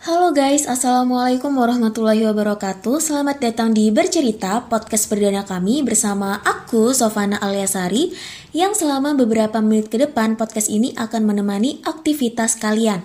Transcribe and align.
Halo 0.00 0.32
guys, 0.32 0.64
Assalamualaikum 0.64 1.52
warahmatullahi 1.60 2.24
wabarakatuh 2.24 3.04
Selamat 3.04 3.36
datang 3.36 3.76
di 3.76 3.92
Bercerita, 3.92 4.64
podcast 4.64 5.12
perdana 5.12 5.44
kami 5.44 5.84
bersama 5.84 6.40
aku, 6.40 6.96
Sofana 6.96 7.36
Alyasari 7.36 8.08
Yang 8.56 8.80
selama 8.80 9.12
beberapa 9.12 9.60
menit 9.60 9.92
ke 9.92 10.00
depan 10.00 10.40
podcast 10.40 10.72
ini 10.72 10.96
akan 10.96 11.28
menemani 11.28 11.84
aktivitas 11.84 12.56
kalian 12.56 13.04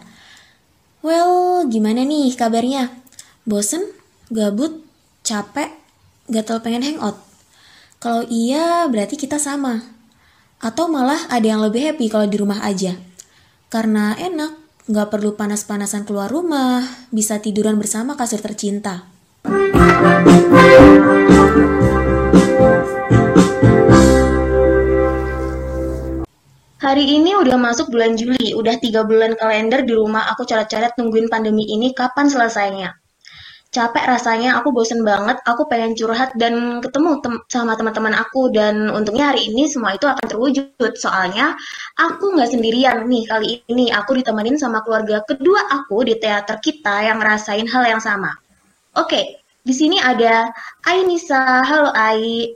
Well, 1.03 1.67
gimana 1.67 2.07
nih 2.07 2.31
kabarnya? 2.31 2.87
Bosen? 3.43 3.83
Gabut? 4.31 4.79
Capek? 5.27 5.75
Gatel 6.31 6.63
pengen 6.63 6.95
hangout? 6.95 7.19
Kalau 7.99 8.23
iya, 8.31 8.87
berarti 8.87 9.19
kita 9.19 9.35
sama 9.35 9.83
Atau 10.63 10.87
malah 10.87 11.27
ada 11.27 11.43
yang 11.43 11.59
lebih 11.59 11.91
happy 11.91 12.07
kalau 12.07 12.23
di 12.23 12.39
rumah 12.39 12.63
aja 12.63 12.95
Karena 13.67 14.15
enak 14.15 14.64
Nggak 14.85 15.17
perlu 15.17 15.33
panas-panasan 15.33 16.05
keluar 16.05 16.29
rumah, 16.29 16.85
bisa 17.09 17.41
tiduran 17.41 17.81
bersama 17.81 18.13
kasur 18.13 18.37
tercinta. 18.37 19.09
Hari 26.77 27.05
ini 27.17 27.33
udah 27.33 27.57
masuk 27.57 27.89
bulan 27.89 28.13
Juli, 28.13 28.53
udah 28.53 28.77
tiga 28.77 29.01
bulan 29.01 29.33
kalender 29.33 29.81
di 29.81 29.97
rumah 29.97 30.29
aku 30.29 30.45
coret-coret 30.45 30.93
nungguin 31.01 31.33
pandemi 31.33 31.65
ini 31.65 31.89
kapan 31.97 32.29
selesainya 32.29 33.04
capek 33.75 34.07
rasanya, 34.07 34.55
aku 34.55 34.71
bosen 34.71 35.03
banget, 35.03 35.35
aku 35.43 35.67
pengen 35.67 35.91
curhat 35.99 36.31
dan 36.39 36.79
ketemu 36.79 37.19
tem 37.19 37.35
sama 37.51 37.75
teman-teman 37.75 38.15
aku 38.15 38.47
dan 38.55 38.87
untungnya 38.87 39.35
hari 39.35 39.51
ini 39.51 39.67
semua 39.67 39.91
itu 39.99 40.07
akan 40.07 40.23
terwujud 40.23 40.95
soalnya 40.95 41.59
aku 41.99 42.39
nggak 42.39 42.55
sendirian 42.55 43.03
nih 43.03 43.27
kali 43.27 43.59
ini 43.67 43.91
aku 43.91 44.15
ditemenin 44.15 44.55
sama 44.55 44.79
keluarga 44.87 45.19
kedua 45.27 45.59
aku 45.75 46.07
di 46.07 46.15
teater 46.15 46.63
kita 46.63 47.03
yang 47.03 47.19
ngerasain 47.19 47.67
hal 47.67 47.83
yang 47.83 47.99
sama. 47.99 48.31
Oke, 48.95 49.43
di 49.59 49.75
sini 49.75 49.99
ada 49.99 50.55
Ainisa. 50.87 51.59
Halo 51.67 51.91
Ai. 51.91 52.55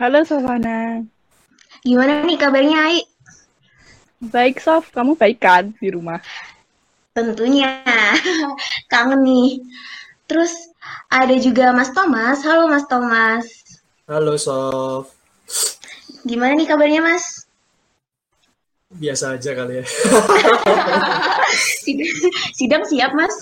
Halo 0.00 0.24
Sofana. 0.24 1.04
Gimana 1.84 2.24
nih 2.24 2.40
kabarnya 2.40 2.78
Ai? 2.80 3.04
Baik 4.20 4.60
Sof, 4.60 4.88
kamu 4.88 5.20
baik 5.20 5.40
kan 5.40 5.76
di 5.76 5.92
rumah? 5.92 6.20
Tentunya. 7.12 7.84
Kangen 8.92 9.20
nih. 9.20 9.64
Terus 10.30 10.54
ada 11.10 11.34
juga 11.42 11.74
Mas 11.74 11.90
Thomas. 11.90 12.38
Halo 12.46 12.70
Mas 12.70 12.86
Thomas. 12.86 13.42
Halo 14.06 14.38
Sof. 14.38 15.10
Gimana 16.22 16.54
nih 16.54 16.70
kabarnya 16.70 17.02
Mas? 17.02 17.50
Biasa 18.94 19.34
aja 19.34 19.50
kali 19.58 19.82
ya. 19.82 19.84
sidang, 21.82 22.14
sidang 22.62 22.82
siap 22.86 23.10
Mas? 23.10 23.34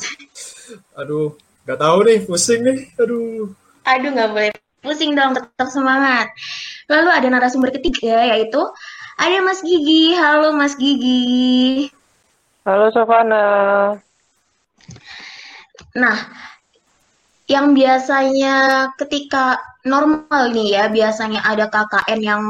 Aduh, 0.96 1.36
nggak 1.68 1.76
tahu 1.76 2.08
nih, 2.08 2.24
pusing 2.24 2.64
nih. 2.64 2.88
Aduh. 2.96 3.52
Aduh, 3.84 4.08
nggak 4.08 4.30
boleh 4.32 4.52
pusing 4.80 5.12
dong, 5.12 5.36
tetap 5.36 5.68
semangat. 5.68 6.32
Lalu 6.88 7.12
ada 7.12 7.28
narasumber 7.28 7.68
ketiga 7.68 8.32
yaitu 8.32 8.64
ada 9.20 9.44
Mas 9.44 9.60
Gigi. 9.60 10.16
Halo 10.16 10.56
Mas 10.56 10.72
Gigi. 10.72 11.92
Halo 12.64 12.88
Sofana. 12.96 13.44
Nah, 15.92 16.16
yang 17.48 17.72
biasanya 17.72 18.54
ketika 19.00 19.56
normal 19.88 20.52
nih 20.52 20.76
ya, 20.76 20.84
biasanya 20.92 21.40
ada 21.48 21.72
KKN 21.72 22.20
yang 22.20 22.42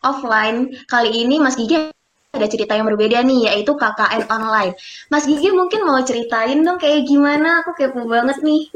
offline, 0.00 0.72
kali 0.88 1.12
ini 1.12 1.36
Mas 1.36 1.54
Gigi 1.54 1.92
ada 2.32 2.48
cerita 2.48 2.72
yang 2.72 2.88
berbeda 2.88 3.20
nih, 3.20 3.52
yaitu 3.52 3.76
KKN 3.76 4.32
online. 4.32 4.72
Mas 5.12 5.28
Gigi 5.28 5.52
mungkin 5.52 5.84
mau 5.84 6.00
ceritain 6.00 6.64
dong 6.64 6.80
kayak 6.80 7.04
gimana? 7.04 7.60
Aku 7.60 7.76
kepo 7.76 8.08
banget 8.08 8.40
nih. 8.40 8.72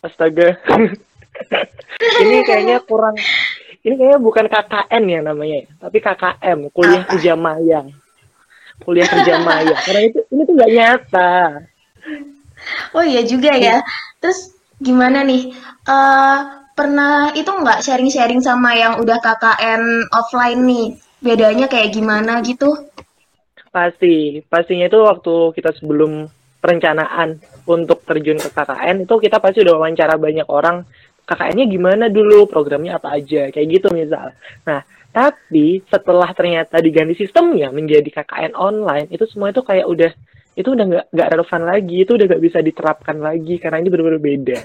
Astaga. 0.00 0.56
ini 2.24 2.40
kayaknya 2.48 2.80
kurang, 2.88 3.20
ini 3.84 3.94
kayaknya 4.00 4.18
bukan 4.18 4.48
KKN 4.48 5.02
ya 5.12 5.20
namanya, 5.20 5.58
tapi 5.76 6.00
KKM, 6.00 6.58
kuliah 6.72 7.04
Apa? 7.04 7.10
kerja 7.12 7.32
maya. 7.36 7.80
Kuliah 8.80 9.08
kerja 9.12 9.44
maya. 9.44 9.76
Karena 9.84 10.02
itu 10.08 10.18
ini 10.32 10.42
tuh 10.48 10.54
nggak 10.56 10.72
nyata. 10.72 11.36
Oh 12.96 13.04
iya 13.04 13.22
juga 13.24 13.54
ya. 13.54 13.82
Terus 14.22 14.54
gimana 14.78 15.22
nih? 15.24 15.52
Uh, 15.88 16.38
pernah 16.78 17.34
itu 17.34 17.50
nggak 17.50 17.82
sharing-sharing 17.82 18.38
sama 18.38 18.78
yang 18.78 19.02
udah 19.02 19.18
KKN 19.18 20.08
offline 20.14 20.62
nih? 20.62 20.86
Bedanya 21.18 21.66
kayak 21.66 21.90
gimana 21.90 22.38
gitu? 22.46 22.70
Pasti, 23.68 24.40
pastinya 24.46 24.86
itu 24.86 24.98
waktu 25.02 25.34
kita 25.58 25.74
sebelum 25.76 26.30
perencanaan 26.58 27.38
untuk 27.66 28.02
terjun 28.06 28.38
ke 28.38 28.50
KKN 28.50 29.06
itu 29.06 29.14
kita 29.18 29.38
pasti 29.38 29.62
udah 29.62 29.74
wawancara 29.78 30.14
banyak 30.18 30.46
orang 30.50 30.86
KKN-nya 31.28 31.66
gimana 31.68 32.04
dulu, 32.08 32.48
programnya 32.48 32.96
apa 32.96 33.20
aja, 33.20 33.52
kayak 33.52 33.68
gitu 33.68 33.92
misal. 33.92 34.32
Nah, 34.64 34.80
tapi 35.12 35.84
setelah 35.84 36.32
ternyata 36.32 36.80
diganti 36.80 37.20
sistemnya 37.20 37.68
menjadi 37.68 38.08
KKN 38.08 38.56
online, 38.56 39.12
itu 39.12 39.28
semua 39.28 39.52
itu 39.52 39.60
kayak 39.60 39.84
udah 39.84 40.12
itu 40.58 40.74
udah 40.74 40.84
nggak 40.90 41.06
nggak 41.14 41.28
relevan 41.30 41.62
lagi 41.62 41.96
itu 42.02 42.12
udah 42.18 42.26
nggak 42.26 42.42
bisa 42.42 42.58
diterapkan 42.58 43.16
lagi 43.22 43.54
karena 43.62 43.78
ini 43.78 43.88
benar-benar 43.88 44.18
beda 44.18 44.58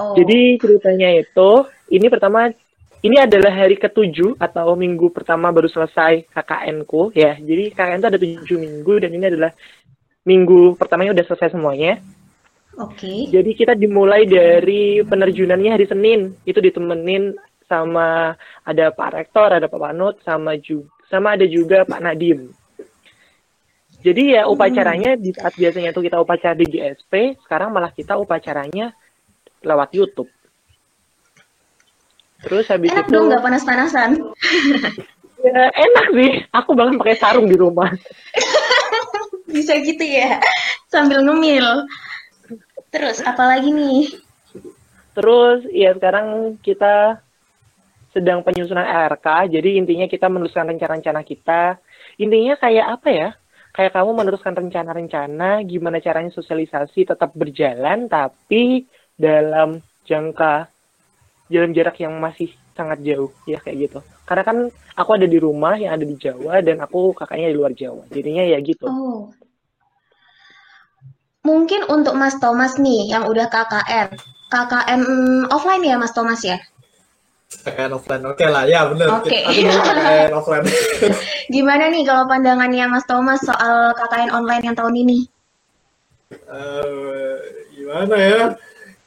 oh. 0.00 0.16
jadi 0.16 0.56
ceritanya 0.56 1.08
itu 1.20 1.50
ini 1.92 2.06
pertama 2.08 2.48
ini 3.02 3.16
adalah 3.20 3.52
hari 3.52 3.76
ketujuh 3.76 4.40
atau 4.40 4.72
minggu 4.72 5.12
pertama 5.12 5.52
baru 5.52 5.68
selesai 5.68 6.24
KKN 6.32 6.88
ku 6.88 7.12
ya 7.12 7.36
jadi 7.36 7.76
KKN 7.76 8.00
itu 8.00 8.08
ada 8.08 8.18
tujuh 8.18 8.58
minggu 8.58 8.94
dan 9.04 9.10
ini 9.12 9.24
adalah 9.28 9.52
minggu 10.24 10.80
pertamanya 10.80 11.12
udah 11.12 11.26
selesai 11.28 11.52
semuanya 11.52 12.00
Oke. 12.80 13.04
Okay. 13.04 13.20
Jadi 13.28 13.50
kita 13.52 13.76
dimulai 13.76 14.24
dari 14.24 15.04
penerjunannya 15.04 15.76
hari 15.76 15.84
Senin. 15.84 16.32
Itu 16.48 16.64
ditemenin 16.64 17.36
sama 17.68 18.32
ada 18.64 18.88
Pak 18.88 19.12
Rektor, 19.12 19.52
ada 19.52 19.68
Pak 19.68 19.76
Panut, 19.76 20.16
sama 20.24 20.56
juga 20.56 20.88
sama 21.12 21.36
ada 21.36 21.44
juga 21.44 21.84
Pak 21.84 22.00
Nadim. 22.00 22.48
Jadi 24.02 24.34
ya 24.34 24.50
upacaranya 24.50 25.14
di 25.14 25.30
saat 25.30 25.54
biasanya 25.54 25.94
tuh 25.94 26.02
kita 26.02 26.18
upacara 26.18 26.58
di 26.58 26.66
GSP, 26.66 27.38
sekarang 27.46 27.70
malah 27.70 27.94
kita 27.94 28.18
upacaranya 28.18 28.90
lewat 29.62 29.94
YouTube. 29.94 30.30
Terus 32.42 32.66
habis 32.66 32.90
enak 32.90 33.06
itu 33.06 33.14
dong 33.14 33.30
nggak 33.30 33.42
panas-panasan. 33.46 34.18
ya, 35.46 35.62
enak 35.70 36.06
sih. 36.18 36.32
Aku 36.50 36.74
bahkan 36.74 36.98
pakai 36.98 37.14
sarung 37.14 37.46
di 37.46 37.54
rumah. 37.54 37.94
Bisa 39.54 39.78
gitu 39.78 40.02
ya, 40.02 40.42
sambil 40.90 41.22
ngemil. 41.22 41.86
Terus 42.90 43.22
apa 43.22 43.46
lagi 43.46 43.70
nih? 43.70 44.18
Terus 45.14 45.62
ya 45.70 45.94
sekarang 45.94 46.58
kita 46.58 47.22
sedang 48.10 48.42
penyusunan 48.44 48.84
RK, 48.84 49.48
jadi 49.48 49.80
intinya 49.80 50.10
kita 50.10 50.26
menuliskan 50.26 50.68
rencana-rencana 50.68 51.22
kita. 51.22 51.78
Intinya 52.18 52.58
kayak 52.58 52.86
apa 52.98 53.08
ya? 53.08 53.28
Kayak 53.72 53.96
kamu 53.96 54.10
meneruskan 54.12 54.52
rencana-rencana 54.52 55.64
gimana 55.64 55.98
caranya 55.98 56.30
sosialisasi 56.30 57.08
tetap 57.08 57.32
berjalan 57.32 58.06
tapi 58.06 58.84
dalam 59.16 59.80
jangka 60.04 60.68
jalan 61.48 61.72
jarak 61.72 61.96
yang 62.00 62.16
masih 62.20 62.52
sangat 62.72 63.04
jauh 63.04 63.32
ya 63.44 63.60
kayak 63.60 63.88
gitu. 63.88 63.98
Karena 64.24 64.44
kan 64.44 64.58
aku 64.96 65.10
ada 65.16 65.28
di 65.28 65.36
rumah 65.36 65.76
yang 65.76 65.96
ada 65.96 66.04
di 66.08 66.16
Jawa 66.16 66.64
dan 66.64 66.80
aku 66.80 67.12
kakaknya 67.12 67.52
di 67.52 67.56
luar 67.56 67.72
Jawa. 67.76 68.08
Jadinya 68.08 68.44
ya 68.44 68.58
gitu. 68.64 68.88
Oh. 68.88 69.28
mungkin 71.42 71.82
untuk 71.90 72.14
Mas 72.14 72.38
Thomas 72.38 72.78
nih 72.78 73.10
yang 73.10 73.26
udah 73.26 73.50
KKN 73.50 74.14
KKN 74.46 75.00
offline 75.50 75.82
ya 75.82 75.98
Mas 75.98 76.14
Thomas 76.14 76.38
ya 76.46 76.54
KKN 77.60 77.92
offline, 77.92 78.24
oke 78.24 78.40
okay 78.40 78.48
lah, 78.48 78.64
ya 78.64 78.88
bener. 78.88 79.08
Oke. 79.12 79.28
Okay. 79.28 79.68
KKN 79.68 80.32
offline. 80.32 80.64
Gimana 81.54 81.92
nih 81.92 82.02
kalau 82.08 82.24
pandangannya 82.24 82.84
Mas 82.88 83.04
Thomas 83.04 83.40
soal 83.44 83.92
KKN 83.92 84.30
online 84.32 84.64
yang 84.72 84.76
tahun 84.76 84.94
ini? 84.96 85.18
Uh, 86.48 87.36
gimana 87.76 88.16
ya? 88.16 88.42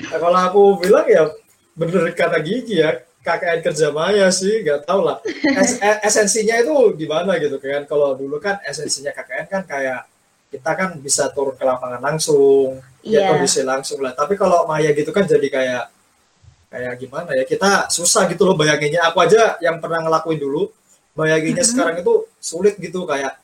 Nah, 0.06 0.18
kalau 0.22 0.40
aku 0.40 0.62
bilang 0.86 1.08
ya 1.10 1.26
bener 1.74 2.14
kata 2.14 2.38
Gigi 2.46 2.86
ya, 2.86 3.02
KKN 3.26 3.60
kerja 3.66 3.90
maya 3.90 4.30
sih, 4.30 4.62
nggak 4.62 4.86
tau 4.86 5.02
lah. 5.02 5.18
Es 5.58 5.82
esensinya 6.06 6.62
itu 6.62 6.94
gimana 6.94 7.42
gitu 7.42 7.58
kan? 7.58 7.90
Kalau 7.90 8.14
dulu 8.14 8.38
kan 8.38 8.62
esensinya 8.62 9.10
KKN 9.10 9.46
kan 9.50 9.64
kayak 9.66 10.06
kita 10.54 10.72
kan 10.78 10.90
bisa 11.02 11.34
turun 11.34 11.58
ke 11.58 11.66
lapangan 11.66 12.00
langsung, 12.00 12.78
yeah. 13.02 13.26
ya 13.26 13.34
kondisi 13.34 13.66
langsung 13.66 14.00
lah. 14.06 14.14
Tapi 14.14 14.38
kalau 14.38 14.70
maya 14.70 14.94
gitu 14.94 15.10
kan 15.10 15.26
jadi 15.26 15.48
kayak 15.50 15.84
kayak 16.76 16.94
gimana 17.00 17.32
ya 17.32 17.48
kita 17.48 17.88
susah 17.88 18.28
gitu 18.28 18.44
loh 18.44 18.60
bayanginnya 18.60 19.08
aku 19.08 19.24
aja 19.24 19.56
yang 19.64 19.80
pernah 19.80 20.04
ngelakuin 20.04 20.36
dulu 20.36 20.68
bayanginnya 21.16 21.64
mm 21.64 21.68
-hmm. 21.72 21.72
sekarang 21.72 21.96
itu 22.04 22.14
sulit 22.44 22.76
gitu 22.76 23.08
kayak 23.08 23.40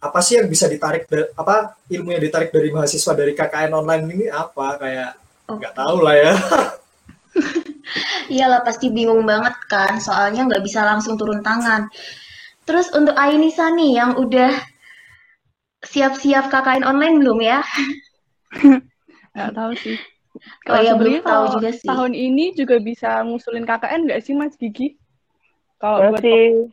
apa 0.00 0.18
sih 0.24 0.40
yang 0.40 0.48
bisa 0.48 0.64
ditarik 0.64 1.04
apa 1.36 1.76
ilmu 1.92 2.16
yang 2.16 2.24
ditarik 2.24 2.48
dari 2.48 2.72
mahasiswa 2.72 3.12
dari 3.12 3.36
KKN 3.36 3.76
online 3.76 4.04
ini 4.08 4.26
apa 4.32 4.80
kayak 4.80 5.10
nggak 5.44 5.72
okay. 5.76 5.80
tahu 5.84 5.96
lah 6.00 6.16
ya 6.16 6.34
iyalah 8.32 8.64
pasti 8.64 8.88
bingung 8.88 9.28
banget 9.28 9.52
kan 9.68 10.00
soalnya 10.00 10.48
nggak 10.48 10.64
bisa 10.64 10.80
langsung 10.88 11.20
turun 11.20 11.44
tangan 11.44 11.92
terus 12.64 12.88
untuk 12.96 13.12
Ainisa 13.12 13.68
nih 13.76 14.00
yang 14.00 14.16
udah 14.16 14.56
siap-siap 15.84 16.48
KKN 16.48 16.88
online 16.88 17.20
belum 17.20 17.38
ya 17.44 17.60
Nggak 19.34 19.52
tahu 19.54 19.72
sih. 19.78 19.98
Oh 20.40 20.74
Kalau 20.74 20.82
iya, 20.82 20.92
belum 20.96 21.14
sebenarnya 21.14 21.22
tahu 21.22 21.44
kalau 21.44 21.54
juga 21.58 21.70
sih. 21.72 21.88
tahun 21.90 22.12
ini 22.16 22.44
juga 22.56 22.76
bisa 22.80 23.08
ngusulin 23.26 23.64
KKN 23.68 24.00
nggak 24.08 24.20
sih 24.24 24.34
Mas 24.36 24.54
Gigi? 24.56 24.96
Kalau 25.80 25.98
buat 26.08 26.20
Masih 26.20 26.68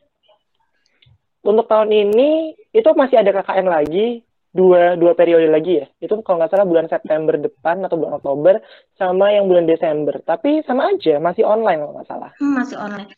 untuk 1.47 1.65
tahun 1.71 1.89
ini 1.95 2.59
itu 2.75 2.89
masih 2.91 3.23
ada 3.23 3.31
KKN 3.31 3.67
lagi 3.71 4.19
dua 4.51 4.97
dua 4.97 5.13
periode 5.13 5.47
lagi 5.47 5.83
ya. 5.83 5.87
Itu 6.03 6.19
kalau 6.25 6.43
nggak 6.43 6.51
salah 6.51 6.67
bulan 6.67 6.87
September 6.91 7.35
depan 7.39 7.85
atau 7.85 7.95
bulan 7.95 8.13
Oktober 8.19 8.55
sama 8.99 9.31
yang 9.31 9.47
bulan 9.47 9.63
Desember. 9.69 10.19
Tapi 10.25 10.65
sama 10.67 10.91
aja 10.91 11.21
masih 11.23 11.47
online 11.47 11.79
kalau 11.79 11.93
nggak 11.95 12.09
salah. 12.09 12.31
Hmm, 12.41 12.53
masih 12.57 12.77
online. 12.77 13.09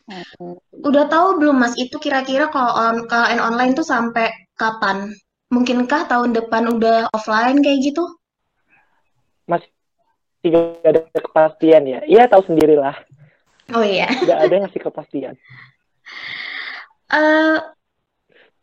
Udah 0.80 1.04
tahu 1.10 1.42
belum 1.42 1.56
Mas 1.60 1.74
itu 1.76 1.96
kira-kira 1.98 2.48
kalau 2.54 2.72
on 2.72 2.96
KKN 3.10 3.40
online 3.40 3.72
tuh 3.74 3.84
sampai 3.84 4.30
kapan? 4.54 5.10
Mungkinkah 5.50 6.06
tahun 6.06 6.30
depan 6.30 6.70
udah 6.70 7.10
offline 7.10 7.58
kayak 7.58 7.82
gitu? 7.82 8.06
Masih 9.50 9.70
tidak 10.40 10.80
ada 10.84 11.00
kepastian 11.20 11.82
ya. 11.84 12.00
Iya 12.08 12.28
tahu 12.28 12.42
sendirilah. 12.48 12.96
Oh 13.76 13.84
iya. 13.84 14.08
Nggak 14.10 14.38
ada 14.38 14.52
yang 14.52 14.64
ngasih 14.66 14.82
kepastian. 14.82 15.34
Eh, 17.10 17.58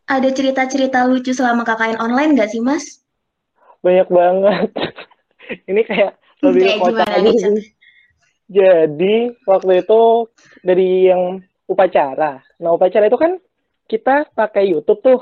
ada 0.07 0.29
cerita-cerita 0.31 1.03
lucu 1.03 1.35
selama 1.35 1.67
KKN 1.67 1.99
online 1.99 2.31
nggak 2.35 2.49
sih 2.51 2.63
Mas? 2.63 3.03
Banyak 3.83 4.07
banget. 4.07 4.69
ini 5.71 5.81
kayak 5.83 6.15
lebih 6.43 6.61
Kayak 6.63 6.79
kocak 6.79 7.07
gimana 7.07 7.31
aja 7.31 7.47
nih? 7.51 7.67
Jadi 8.47 9.15
waktu 9.43 9.71
itu 9.83 10.01
dari 10.63 11.11
yang 11.11 11.43
upacara. 11.67 12.39
Nah 12.63 12.69
upacara 12.71 13.11
itu 13.11 13.19
kan 13.19 13.35
kita 13.91 14.31
pakai 14.31 14.71
YouTube 14.71 15.03
tuh. 15.03 15.19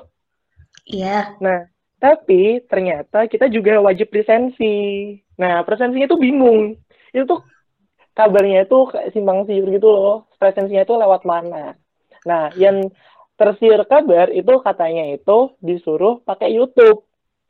Iya. 0.86 1.34
Nah 1.42 1.66
tapi 2.00 2.62
ternyata 2.68 3.26
kita 3.26 3.48
juga 3.48 3.80
wajib 3.80 4.12
lisensi. 4.12 5.16
Nah 5.40 5.64
presensinya 5.64 6.12
tuh 6.12 6.20
bingung. 6.20 6.76
Itu 7.16 7.24
tuh 7.26 7.40
kabarnya 8.16 8.68
itu 8.68 8.78
kayak 8.92 9.12
simpang 9.16 9.48
siur 9.48 9.68
gitu 9.72 9.88
loh. 9.88 10.28
Presensinya 10.36 10.84
itu 10.84 10.96
lewat 10.96 11.24
mana. 11.24 11.76
Nah 12.28 12.52
yang 12.60 12.92
tersiar 13.36 13.84
kabar 13.88 14.32
itu 14.32 14.54
katanya 14.64 15.12
itu 15.16 15.56
disuruh 15.60 16.24
pakai 16.24 16.56
YouTube. 16.56 17.04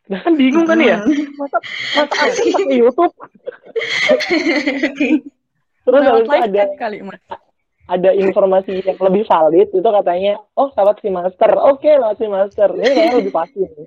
Nah 0.10 0.22
kan 0.26 0.34
bingung 0.38 0.66
kan 0.70 0.78
ya? 0.82 1.02
Masa, 1.38 1.58
masa 1.98 2.16
asli 2.30 2.54
pakai 2.54 2.78
YouTube? 2.78 3.14
Terus 5.86 6.02
habis 6.02 6.26
itu 6.26 6.34
ada 6.34 6.64
kali 6.82 7.06
Mas. 7.06 7.22
ada 7.86 8.10
informasi 8.18 8.82
yang 8.82 8.98
lebih 8.98 9.30
valid 9.30 9.70
itu 9.70 9.86
katanya 9.86 10.42
oh 10.58 10.74
lewat 10.74 11.06
si 11.06 11.14
master 11.14 11.54
oke 11.54 11.86
lewat 11.86 12.18
si 12.18 12.26
master 12.26 12.74
ini 12.74 12.90
kayaknya 12.90 13.18
lebih 13.22 13.30
pasti 13.30 13.62
nih. 13.62 13.86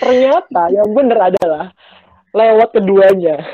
Ternyata 0.00 0.62
yang 0.68 0.88
bener 0.90 1.18
adalah 1.20 1.64
lewat 2.32 2.68
keduanya 2.72 3.36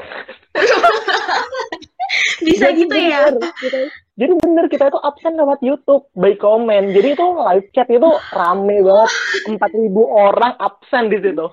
Bisa 2.39 2.71
Jadi 2.71 2.81
gitu 2.81 2.95
ya? 2.95 3.29
bener, 3.29 3.51
kita- 3.59 3.91
jadi 4.17 4.33
bener 4.39 4.65
kita 4.71 4.85
itu 4.89 4.99
absen 4.99 5.35
lewat 5.35 5.61
YouTube 5.61 6.07
by 6.15 6.33
comment 6.39 6.95
jadi 6.95 7.13
itu 7.13 7.27
live 7.27 7.69
chat 7.73 7.89
itu 7.89 8.09
rame 8.31 8.77
banget 8.81 9.11
4000 9.51 9.59
orang 10.01 10.53
absen 10.57 11.11
di 11.11 11.19
situ 11.19 11.47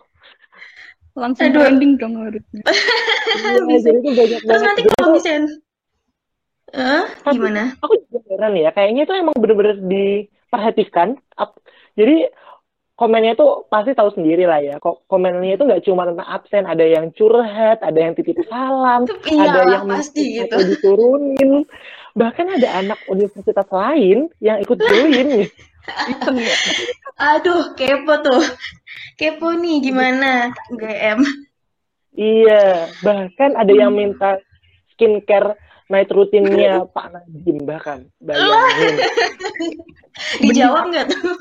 Langsung 1.14 1.54
Aduh. 1.54 1.62
trending 1.62 1.94
dong 1.96 2.18
harusnya. 2.18 2.64
Iya, 3.34 3.62
Bisa. 3.66 3.86
jadi 3.86 3.98
itu 4.00 4.12
banyak 4.14 4.40
Terus 4.40 4.50
banget 4.50 4.66
nanti 4.68 4.82
kalau 4.94 5.10
misalnya 5.12 5.42
Eh, 6.74 7.04
gimana? 7.30 7.64
aku 7.82 7.94
juga 8.02 8.20
heran 8.28 8.54
ya 8.56 8.70
kayaknya 8.70 9.02
itu 9.06 9.14
emang 9.14 9.36
bener-bener 9.38 9.78
diperhatikan 9.80 11.18
jadi 11.94 12.30
komennya 12.94 13.34
itu 13.34 13.48
pasti 13.74 13.98
tahu 13.98 14.14
sendiri 14.14 14.46
lah 14.46 14.62
ya 14.62 14.76
kok 14.78 15.06
komennya 15.10 15.58
itu 15.58 15.64
nggak 15.66 15.84
cuma 15.86 16.06
tentang 16.06 16.28
absen 16.30 16.64
ada 16.70 16.86
yang 16.86 17.10
curhat 17.14 17.82
ada 17.82 18.00
yang 18.00 18.14
titip 18.14 18.38
salam 18.52 19.10
ada 19.10 19.60
yang 19.66 19.90
pasti 19.90 20.42
minta 20.42 20.58
gitu. 20.62 20.78
diturunin 20.78 21.66
bahkan 22.14 22.46
ada 22.46 22.70
anak 22.78 23.00
universitas 23.10 23.66
lain 23.74 24.30
yang 24.38 24.62
ikut 24.62 24.78
join 24.78 25.28
ya. 25.44 25.48
Aduh, 27.34 27.76
kepo 27.76 28.24
tuh. 28.24 28.46
Kepo 29.20 29.52
nih 29.58 29.84
gimana 29.84 30.54
GM? 30.72 31.20
iya 32.14 32.94
bahkan 33.02 33.58
ada 33.58 33.74
yang 33.74 33.94
minta 33.94 34.38
skincare 34.94 35.58
night 35.90 36.10
rutinnya 36.14 36.86
Pak 36.96 37.14
Nadiem 37.14 37.58
bahkan 37.66 38.00
bayangin 38.22 38.96
Dijawab 40.46 40.94
nggak 40.94 41.06
tuh? 41.10 41.34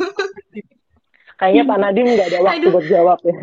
Kayaknya 1.42 1.62
Pak 1.66 1.78
Nadiem 1.82 2.06
nggak 2.08 2.28
ada 2.30 2.38
waktu 2.40 2.56
Aduh. 2.62 2.70
buat 2.70 2.86
jawab 2.86 3.18
ya 3.26 3.38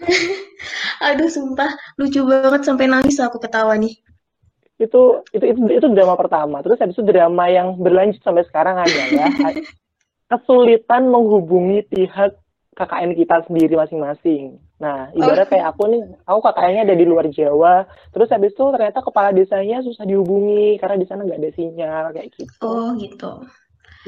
Aduh, 1.06 1.28
sumpah 1.28 1.70
lucu 1.96 2.20
banget 2.24 2.62
sampai 2.64 2.88
nangis 2.88 3.20
aku 3.20 3.38
ketawa 3.38 3.78
nih. 3.78 3.94
itu 4.80 5.00
itu 5.30 5.44
itu 5.44 5.60
itu 5.70 5.86
drama 5.92 6.16
pertama 6.16 6.64
terus 6.64 6.80
habis 6.80 6.96
itu 6.96 7.04
drama 7.04 7.52
yang 7.52 7.76
berlanjut 7.76 8.16
sampai 8.24 8.48
sekarang 8.48 8.80
adalah 8.80 9.28
kesulitan 10.30 11.04
menghubungi 11.06 11.84
pihak 11.84 12.32
KKN 12.70 13.12
kita 13.12 13.44
sendiri 13.44 13.76
masing-masing. 13.76 14.56
Nah, 14.80 15.12
ibarat 15.12 15.44
Oh. 15.44 15.50
kayak 15.52 15.76
aku 15.76 15.84
nih, 15.84 16.00
aku 16.24 16.40
KKN-nya 16.40 16.82
ada 16.88 16.96
di 16.96 17.04
luar 17.04 17.28
Jawa, 17.28 17.84
terus 18.08 18.32
habis 18.32 18.56
itu 18.56 18.64
ternyata 18.72 19.04
kepala 19.04 19.36
desanya 19.36 19.84
susah 19.84 20.08
dihubungi 20.08 20.80
karena 20.80 20.96
di 20.96 21.04
sana 21.04 21.28
nggak 21.28 21.40
ada 21.44 21.50
sinyal 21.52 22.04
kayak 22.16 22.32
gitu. 22.32 22.64
Oh, 22.64 22.96
gitu. 22.96 23.44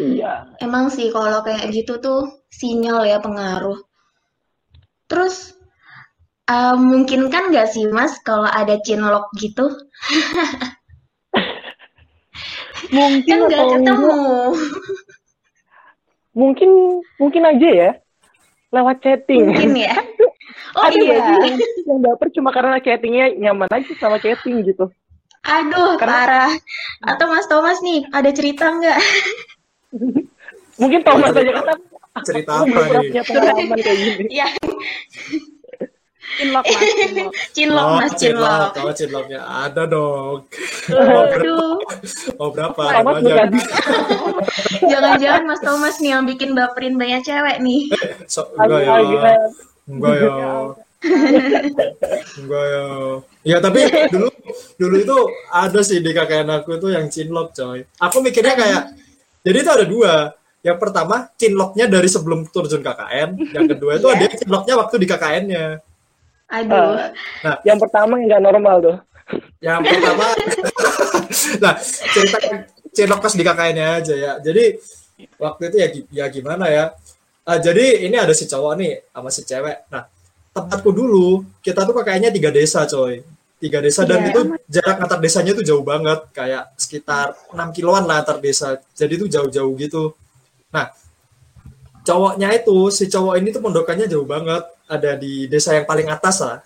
Iya. 0.00 0.56
Emang 0.58 0.88
sih 0.88 1.12
kalau 1.12 1.44
kayak 1.44 1.68
gitu 1.70 2.00
tuh 2.00 2.28
sinyal 2.48 3.04
ya 3.04 3.20
pengaruh. 3.20 3.76
Terus 5.08 5.52
eh, 6.48 6.76
mungkin 6.76 7.28
kan 7.28 7.52
nggak 7.52 7.68
sih 7.68 7.84
Mas 7.88 8.16
kalau 8.24 8.48
ada 8.48 8.80
chinlock 8.80 9.28
gitu? 9.36 9.68
Mungkin 12.92 13.24
Kan 13.24 13.48
nggak 13.48 13.64
ketemu. 13.78 14.10
enggak, 14.10 14.48
mungkin 16.32 16.70
mungkin 17.16 17.42
aja 17.48 17.68
ya 17.72 17.90
lewat 18.68 18.96
chatting. 19.00 19.48
Mungkin 19.48 19.76
ya. 19.76 19.96
Oh 20.72 20.88
ada 20.88 20.96
iya. 20.96 21.20
yang, 21.20 21.60
yang 21.84 22.00
baper 22.00 22.32
cuma 22.32 22.48
karena 22.48 22.80
chattingnya 22.80 23.28
nyaman 23.36 23.68
aja 23.68 23.92
sama 24.00 24.16
chatting 24.16 24.64
gitu. 24.64 24.88
Aduh, 25.44 26.00
Karena- 26.00 26.24
parah. 26.24 26.52
Atau 27.04 27.28
Mas 27.28 27.44
Thomas 27.44 27.76
nih, 27.84 28.08
ada 28.08 28.32
cerita 28.32 28.72
nggak? 28.72 28.96
Mungkin 30.80 31.00
Thomas 31.04 31.36
aja 31.36 31.52
kata 31.52 31.72
Cerita 32.22 32.52
aku 32.60 32.76
apa 32.76 33.00
nih? 33.00 33.08
punya 33.08 33.22
pengalaman 33.24 33.78
kayak 33.80 33.96
gini. 33.96 34.24
Ya, 34.28 34.46
Inlock 36.40 36.64
Mas, 36.64 36.80
chinlock 37.52 37.84
Oh, 37.84 37.96
Mas, 38.00 38.12
chinlock. 38.16 38.70
Kalau 38.72 38.92
cinloknya 38.96 39.40
ada 39.44 39.84
dong. 39.84 40.48
Aduh, 40.88 41.76
Oh 42.40 42.48
berapa? 42.48 43.04
Banyak. 43.04 43.04
bukan 43.04 43.48
jangan-jangan 44.92 45.42
Mas 45.44 45.60
Thomas 45.60 45.96
nih 46.00 46.16
yang 46.16 46.24
bikin 46.24 46.56
baperin 46.56 46.96
banyak 46.96 47.20
cewek 47.20 47.60
nih. 47.60 47.92
So, 48.24 48.48
enggak 48.56 48.80
ya. 48.80 48.96
Enggak 49.84 50.14
ya. 50.16 50.30
Enggak 52.40 52.64
ya. 52.64 52.84
Ya 53.42 53.56
tapi 53.60 53.80
dulu 54.08 54.28
dulu 54.80 54.94
itu 55.02 55.18
ada 55.52 55.80
sih 55.84 56.00
di 56.00 56.16
KKN 56.16 56.48
aku 56.62 56.80
itu 56.80 56.88
yang 56.88 57.12
cinlok 57.12 57.52
coy. 57.52 57.84
Aku 58.00 58.24
mikirnya 58.24 58.56
kayak 58.56 58.82
jadi 59.42 59.58
itu 59.62 59.70
ada 59.70 59.86
dua. 59.86 60.14
Yang 60.62 60.78
pertama 60.78 61.26
cinloknya 61.34 61.90
dari 61.90 62.06
sebelum 62.06 62.46
terjun 62.46 62.82
KKN. 62.86 63.28
Yang 63.50 63.66
kedua 63.74 63.92
itu 63.98 64.06
Iya. 64.10 64.14
ada 64.14 64.26
cinloknya 64.38 64.74
waktu 64.78 64.94
di 65.02 65.06
KKN-nya. 65.10 65.66
Aduh, 66.52 66.90
Yang 67.64 67.78
pertama 67.88 68.12
yang 68.22 68.26
nggak 68.30 68.42
normal 68.44 68.76
tuh. 68.78 68.96
Yang 69.58 69.80
pertama, 69.88 70.24
nah 71.64 71.74
cerita 72.12 72.38
cinlok 72.92 73.20
pas 73.24 73.34
di 73.34 73.42
KKN-nya 73.42 73.86
aja 73.98 74.14
ya. 74.14 74.32
Jadi 74.38 74.64
waktu 75.40 75.62
itu 75.72 75.76
ya, 75.80 75.88
ya 76.12 76.26
gimana 76.28 76.68
ya? 76.68 76.84
Ah, 77.42 77.58
jadi 77.58 78.06
ini 78.06 78.14
ada 78.14 78.30
si 78.30 78.46
cowok 78.46 78.72
nih 78.78 79.02
sama 79.10 79.28
si 79.34 79.42
cewek. 79.42 79.90
Nah 79.90 80.06
tempatku 80.52 80.92
dulu 80.92 81.42
kita 81.64 81.82
tuh 81.82 81.94
KKN-nya 81.96 82.30
tiga 82.30 82.54
desa 82.54 82.84
coy. 82.86 83.24
Tiga 83.62 83.78
desa 83.78 84.02
dan 84.02 84.26
Iya. 84.26 84.34
itu 84.34 84.40
jarak 84.66 84.96
antar 85.06 85.18
desanya 85.22 85.54
tuh 85.54 85.62
jauh 85.62 85.86
banget, 85.86 86.18
kayak 86.34 86.74
sekitar 86.74 87.30
6 87.54 87.70
kiloan 87.70 88.02
lah 88.10 88.26
antar 88.26 88.42
desa. 88.42 88.82
Jadi 88.90 89.22
tuh 89.22 89.28
jauh-jauh 89.30 89.70
gitu. 89.78 90.10
Nah 90.74 90.90
cowoknya 92.02 92.50
itu 92.58 92.90
si 92.90 93.06
cowok 93.06 93.38
ini 93.38 93.54
tuh 93.54 93.62
pondokannya 93.62 94.10
jauh 94.10 94.26
banget, 94.26 94.66
ada 94.90 95.14
di 95.14 95.46
desa 95.46 95.78
yang 95.78 95.86
paling 95.86 96.10
atas 96.10 96.42
lah. 96.42 96.58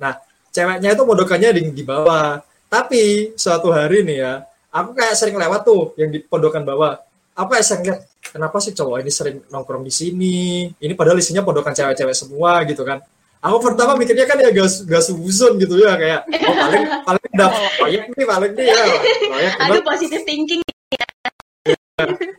Nah 0.00 0.16
ceweknya 0.48 0.96
itu 0.96 1.02
pondokannya 1.04 1.50
di, 1.60 1.62
di 1.76 1.84
bawah. 1.84 2.40
Tapi 2.72 3.36
suatu 3.36 3.68
hari 3.68 4.00
nih 4.02 4.18
ya, 4.24 4.32
aku 4.72 4.96
kayak 4.96 5.14
sering 5.20 5.36
lewat 5.36 5.60
tuh 5.62 5.92
yang 6.00 6.08
di 6.08 6.24
pondokan 6.24 6.64
bawah. 6.64 6.96
Aku 7.36 7.52
kayak 7.52 7.66
sering 7.68 7.82
lihat, 7.84 8.00
kenapa 8.32 8.56
sih 8.64 8.72
cowok 8.72 8.96
ini 9.04 9.10
sering 9.12 9.36
nongkrong 9.52 9.84
di 9.84 9.92
sini? 9.92 10.72
Ini 10.72 10.94
padahal 10.96 11.20
isinya 11.20 11.44
pondokan 11.44 11.76
cewek-cewek 11.76 12.16
semua 12.16 12.64
gitu 12.64 12.80
kan. 12.80 13.04
Aku 13.44 13.60
pertama 13.60 13.92
mikirnya 13.94 14.24
kan 14.24 14.40
ya 14.40 14.48
gas 14.48 14.80
gas 14.82 15.12
susun 15.12 15.60
gitu 15.60 15.76
ya 15.76 15.92
kayak 15.94 16.24
oh 16.24 16.54
paling 16.56 16.82
paling 17.04 17.24
udah 17.28 17.48
proyek 17.76 18.02
nih 18.10 18.24
paling 18.24 18.52
nih 18.56 18.64
ya 18.64 18.84
proyek 19.28 19.52
aduh 19.60 19.82
positive 19.84 20.24
thinking. 20.24 20.60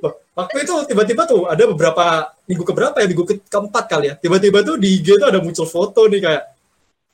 Loh, 0.04 0.14
waktu 0.34 0.68
itu 0.68 0.74
tiba-tiba 0.84 1.24
tuh 1.24 1.46
ada 1.46 1.64
beberapa 1.64 2.06
minggu 2.44 2.64
keberapa 2.66 2.98
ya 3.00 3.08
minggu 3.08 3.24
ke 3.24 3.34
keempat 3.46 3.84
kali 3.86 4.06
ya 4.10 4.14
tiba-tiba 4.18 4.60
tuh 4.62 4.76
di 4.76 5.00
IG 5.00 5.16
tuh 5.16 5.30
ada 5.30 5.40
muncul 5.40 5.64
foto 5.64 6.10
nih 6.10 6.20
kayak 6.20 6.44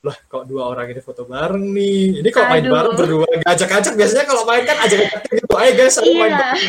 lah 0.02 0.18
kok 0.18 0.50
dua 0.50 0.74
orang 0.74 0.90
ini 0.90 0.98
foto 0.98 1.30
bareng 1.30 1.62
nih 1.62 2.26
ini 2.26 2.30
kok 2.34 2.50
main 2.50 2.66
Aduh. 2.66 2.74
bareng 2.74 2.94
berdua 2.98 3.26
Nggak 3.38 3.54
ajak-ajak 3.54 3.94
biasanya 3.94 4.26
kalau 4.26 4.44
main 4.50 4.64
kan 4.66 4.78
ajak-ajak 4.82 5.22
gitu 5.30 5.54
ayo 5.54 5.72
guys 5.78 5.96
aku 6.02 6.10
main 6.10 6.32
Iya. 6.32 6.40
bareng 6.42 6.62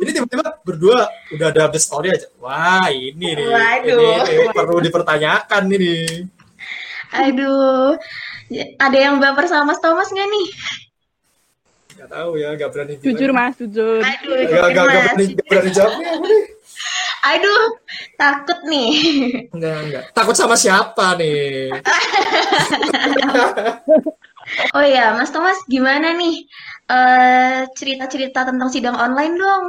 ini 0.00 0.10
tiba-tiba 0.16 0.44
berdua 0.64 0.98
udah 1.36 1.46
ada 1.52 1.60
update 1.68 1.84
story 1.84 2.08
aja 2.08 2.26
wah 2.40 2.88
ini 2.88 3.26
nih 3.36 3.44
Waduh. 3.44 4.00
ini, 4.24 4.32
ini 4.32 4.46
perlu 4.56 4.76
dipertanyakan 4.80 5.62
ini 5.68 5.94
Aduh. 7.12 7.98
Ada 8.78 8.98
yang 8.98 9.22
baper 9.22 9.46
sama 9.46 9.74
Mas 9.74 9.80
Thomas 9.82 10.10
nggak 10.10 10.28
nih? 10.28 10.48
nggak 12.00 12.16
tahu 12.16 12.30
ya 12.40 12.48
nggak 12.56 12.70
berani 12.72 12.94
bilang. 12.96 13.04
Jujur 13.12 13.30
mas, 13.36 13.54
jujur. 13.60 14.00
Aduh, 14.00 14.32
jujur, 14.40 14.56
nggak 14.56 14.70
nggak 14.72 14.84
Mas. 14.88 15.04
berani 15.04 15.24
nggak 15.36 15.46
berani 15.52 15.70
jawab 15.70 15.92
nih 16.00 16.08
aku 16.08 16.24
nih 16.24 16.42
Aduh, 17.20 17.64
takut 18.16 18.58
nih. 18.64 18.90
Enggak, 19.52 19.76
enggak. 19.84 20.04
Takut 20.16 20.32
sama 20.32 20.56
siapa 20.56 21.06
nih? 21.20 21.68
Oh 24.74 24.82
ya, 24.82 25.14
Mas 25.14 25.30
Thomas, 25.30 25.62
gimana 25.70 26.10
nih 26.16 26.42
eh 26.90 27.70
cerita-cerita 27.70 28.42
tentang 28.42 28.66
sidang 28.66 28.98
online 28.98 29.38
dong? 29.38 29.64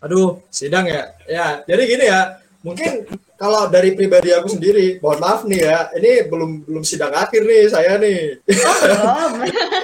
Aduh, 0.00 0.40
sidang 0.48 0.88
ya. 0.88 1.12
Ya, 1.28 1.60
jadi 1.68 1.82
gini 1.84 2.04
ya. 2.08 2.40
Mungkin 2.64 3.04
kalau 3.36 3.68
dari 3.68 3.92
pribadi 3.92 4.32
aku 4.32 4.48
sendiri, 4.48 4.96
mohon 5.04 5.20
maaf 5.20 5.44
nih 5.44 5.60
ya. 5.60 5.78
Ini 5.92 6.12
belum 6.28 6.64
belum 6.64 6.82
sidang 6.82 7.12
akhir 7.12 7.44
nih 7.44 7.62
saya 7.68 8.00
nih. 8.00 8.40
Belum. 8.48 9.32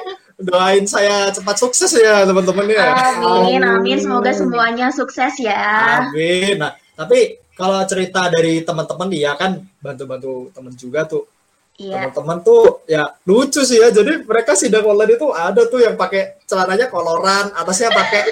Doain 0.42 0.84
saya 0.90 1.30
cepat 1.30 1.54
sukses 1.54 1.92
ya 1.94 2.26
teman-teman 2.26 2.66
ya. 2.66 3.14
Amin, 3.14 3.62
amin. 3.62 3.98
Semoga 4.02 4.34
semuanya 4.34 4.90
sukses 4.90 5.38
ya. 5.38 6.02
Amin. 6.02 6.58
Nah, 6.58 6.74
tapi 6.98 7.38
kalau 7.54 7.78
cerita 7.86 8.26
dari 8.26 8.64
teman-teman 8.66 9.06
nih 9.06 9.22
ya 9.28 9.32
kan 9.38 9.62
bantu-bantu 9.78 10.50
teman 10.50 10.74
juga 10.74 11.06
tuh. 11.06 11.30
Iya. 11.78 12.10
Teman-teman 12.10 12.42
tuh 12.42 12.82
ya 12.90 13.14
lucu 13.22 13.62
sih 13.62 13.78
ya. 13.78 13.94
Jadi 13.94 14.26
mereka 14.26 14.58
sidang 14.58 14.82
online 14.82 15.14
itu 15.14 15.30
ada 15.30 15.62
tuh 15.70 15.78
yang 15.78 15.94
pakai 15.94 16.42
celananya 16.48 16.90
koloran, 16.90 17.54
atasnya 17.54 17.94
pakai 17.94 18.22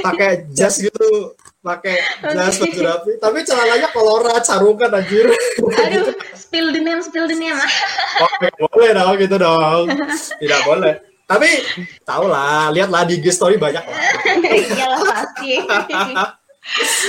pakai 0.00 0.30
jas 0.56 0.80
gitu, 0.80 1.36
pakai 1.60 1.96
jas 2.36 2.58
rapi. 2.60 3.12
Tapi 3.20 3.38
celananya 3.44 3.88
koloran, 3.92 4.40
sarungan 4.40 4.90
anjir. 4.96 5.28
Aduh, 5.60 6.12
spill 6.32 6.72
the 6.72 6.80
name, 6.80 7.00
spill 7.04 7.28
the 7.28 7.36
name. 7.36 7.56
Nggak 8.40 8.70
boleh 8.72 8.90
dong 8.96 9.14
gitu 9.20 9.36
dong. 9.36 9.84
Tidak 10.42 10.60
boleh. 10.64 10.94
Tapi 11.30 11.46
tau 12.02 12.26
lah, 12.26 12.74
lihatlah 12.74 13.06
di 13.06 13.22
IG 13.22 13.30
story 13.30 13.54
banyak 13.54 13.84
lah. 13.86 13.98
Iyalah 14.74 15.02
pasti. 15.06 15.62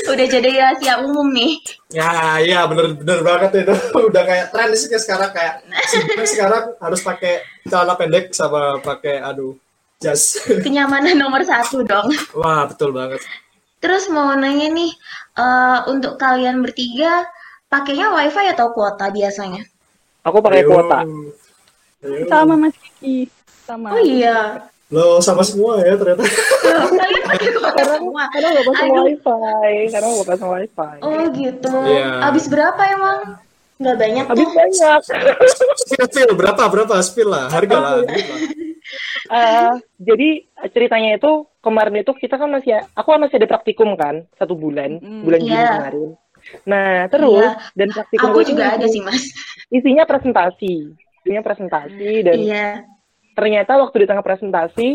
Udah 0.05 0.25
jadi 0.29 0.49
rahasia 0.61 1.01
umum 1.01 1.25
nih. 1.33 1.57
Ya, 1.89 2.37
iya 2.37 2.59
bener-bener 2.69 3.19
banget 3.25 3.65
itu. 3.65 3.75
Udah 3.97 4.23
kayak 4.23 4.53
tren 4.53 4.69
sih 4.77 4.93
sekarang 4.93 5.33
kayak 5.33 5.65
sekarang, 5.89 6.29
sekarang 6.29 6.63
harus 6.77 7.01
pakai 7.01 7.41
celana 7.65 7.97
pendek 7.97 8.29
sama 8.29 8.77
pakai 8.77 9.25
aduh 9.25 9.57
jas. 9.97 10.37
Kenyamanan 10.45 11.17
nomor 11.17 11.41
satu 11.41 11.81
dong. 11.81 12.13
Wah, 12.37 12.69
betul 12.69 12.93
banget. 12.93 13.25
Terus 13.81 14.07
mau 14.07 14.29
nanya 14.33 14.69
nih, 14.69 14.91
eh, 15.35 15.79
untuk 15.89 16.15
kalian 16.15 16.61
bertiga 16.61 17.25
pakainya 17.65 18.13
wifi 18.13 18.45
atau 18.47 18.69
kuota 18.71 19.09
biasanya? 19.09 19.65
Aku 20.21 20.37
pakai 20.39 20.61
Ayo. 20.61 20.69
kuota. 20.69 20.99
Ayo. 21.01 22.25
Sama 22.25 22.53
mas 22.55 22.75
Kiki. 22.77 23.25
Sama. 23.65 23.93
Oh 23.93 24.01
iya, 24.01 24.69
Lo 24.91 25.17
sama 25.17 25.39
semua 25.41 25.79
ya 25.79 25.95
ternyata. 25.95 26.19
kalian 26.91 27.23
pakai 27.25 27.49
kuota 27.55 27.83
semua. 27.89 28.23
Karena 28.29 28.47
nggak 28.51 28.65
pasang 28.67 28.89
Aduh. 28.91 29.05
wifi. 29.07 29.33
Karena 29.89 30.07
nggak 30.11 30.27
pasang 30.27 30.49
wifi. 30.51 30.93
Oh 30.99 31.21
gitu. 31.31 31.73
Iya. 31.87 32.07
Habis 32.21 32.45
berapa 32.45 32.81
emang? 32.91 33.19
Nggak 33.81 33.97
banyak 33.97 34.25
Habis 34.27 34.45
tuh. 34.45 34.53
banyak. 34.53 34.99
Spill, 35.79 36.05
spill. 36.05 36.31
Berapa? 36.35 36.63
Berapa? 36.67 36.95
Spill 37.01 37.29
lah. 37.31 37.47
Harga 37.49 37.77
lah. 37.79 37.91
Eh, 39.31 39.71
jadi 40.11 40.29
ceritanya 40.69 41.17
itu 41.17 41.47
kemarin 41.61 41.95
itu 41.97 42.11
kita 42.13 42.35
kan 42.35 42.49
masih 42.49 42.81
aku 42.91 43.07
kan 43.07 43.21
masih 43.21 43.37
ada 43.37 43.47
praktikum 43.47 43.93
kan 43.93 44.25
satu 44.35 44.53
bulan 44.53 44.97
Mm. 44.97 45.21
bulan 45.23 45.39
Juni 45.39 45.53
Iya. 45.53 45.69
kemarin. 45.71 46.09
Nah 46.65 46.91
terus 47.07 47.45
Iya. 47.45 47.49
dan 47.77 47.87
praktikum 47.93 48.29
Aku 48.29 48.41
juga 48.41 48.63
ada 48.73 48.85
sih 48.85 49.01
mas. 49.01 49.23
isinya 49.69 50.03
presentasi, 50.03 50.75
isinya 51.21 51.41
presentasi 51.41 52.11
dan 52.21 52.37
Iya. 52.37 52.67
ternyata 53.31 53.77
waktu 53.77 54.03
di 54.03 54.07
tengah 54.09 54.25
presentasi 54.25 54.87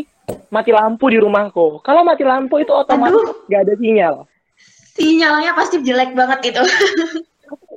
mati 0.50 0.70
lampu 0.70 1.06
di 1.06 1.16
rumahku. 1.16 1.80
Kalau 1.80 2.02
mati 2.02 2.22
lampu 2.22 2.58
itu 2.58 2.70
otomatis 2.70 3.14
Aduh. 3.16 3.46
nggak 3.46 3.62
ada 3.62 3.74
sinyal, 3.78 4.14
Sinyalnya 4.92 5.52
pasti 5.52 5.76
jelek 5.80 6.12
banget 6.12 6.50
itu. 6.50 6.62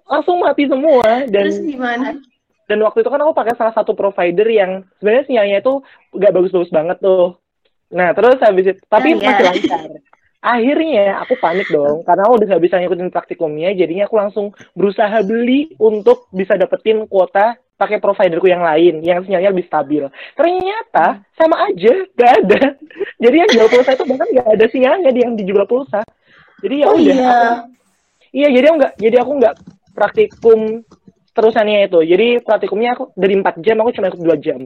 langsung 0.10 0.42
mati 0.42 0.66
semua 0.66 1.06
dan 1.30 1.46
Terus 1.46 1.62
gimana? 1.62 2.18
dan 2.66 2.78
waktu 2.82 3.02
itu 3.02 3.10
kan 3.10 3.22
aku 3.22 3.34
pakai 3.34 3.54
salah 3.54 3.74
satu 3.74 3.94
provider 3.94 4.46
yang 4.46 4.82
sebenarnya 4.98 5.26
sinyalnya 5.26 5.58
itu 5.60 5.74
nggak 6.12 6.34
bagus-bagus 6.34 6.72
banget 6.72 6.98
tuh. 6.98 7.38
Nah 7.90 8.14
terus 8.14 8.38
habis 8.40 8.66
itu, 8.76 8.82
tapi 8.86 9.14
Ah, 9.14 9.18
iya. 9.18 9.28
masih 9.34 9.46
lancar. 9.46 9.82
Akhirnya 10.40 11.20
aku 11.20 11.36
panik 11.36 11.68
dong, 11.68 12.00
karena 12.08 12.24
aku 12.24 12.40
udah 12.40 12.48
nggak 12.48 12.64
bisa 12.64 12.76
ngikutin 12.80 13.12
praktikumnya, 13.12 13.76
jadinya 13.76 14.08
aku 14.08 14.16
langsung 14.16 14.46
berusaha 14.72 15.20
beli 15.20 15.76
untuk 15.76 16.32
bisa 16.32 16.56
dapetin 16.56 17.04
kuota 17.12 17.60
pakai 17.76 18.00
providerku 18.00 18.48
yang 18.48 18.64
lain, 18.64 19.04
yang 19.04 19.20
sinyalnya 19.20 19.52
lebih 19.52 19.68
stabil. 19.68 20.08
Ternyata 20.40 21.28
sama 21.36 21.68
aja, 21.68 21.92
nggak 22.16 22.32
ada. 22.40 22.62
Jadi 23.20 23.36
yang 23.36 23.50
jual 23.52 23.68
pulsa 23.68 23.92
itu 24.00 24.04
bahkan 24.08 24.28
nggak 24.32 24.48
ada 24.48 24.66
sinyalnya 24.72 25.10
di 25.12 25.20
yang 25.20 25.34
dijual 25.36 25.68
pulsa. 25.68 26.02
Jadi 26.64 26.76
ya 26.76 26.88
Oh 26.88 26.96
udah, 26.96 27.04
iya. 27.04 27.28
aku- 27.28 27.68
Iya, 28.30 28.48
jadi 28.54 28.66
aku 28.70 28.76
nggak, 28.80 28.94
jadi 29.02 29.16
aku 29.26 29.32
nggak 29.42 29.56
praktikum 29.92 30.60
terusannya 31.34 31.90
itu. 31.90 32.00
Jadi 32.06 32.28
praktikumnya 32.46 32.90
aku 32.96 33.04
dari 33.18 33.34
4 33.36 33.56
jam, 33.60 33.76
aku 33.82 33.90
cuma 33.92 34.08
ikut 34.08 34.22
2 34.22 34.38
jam. 34.40 34.60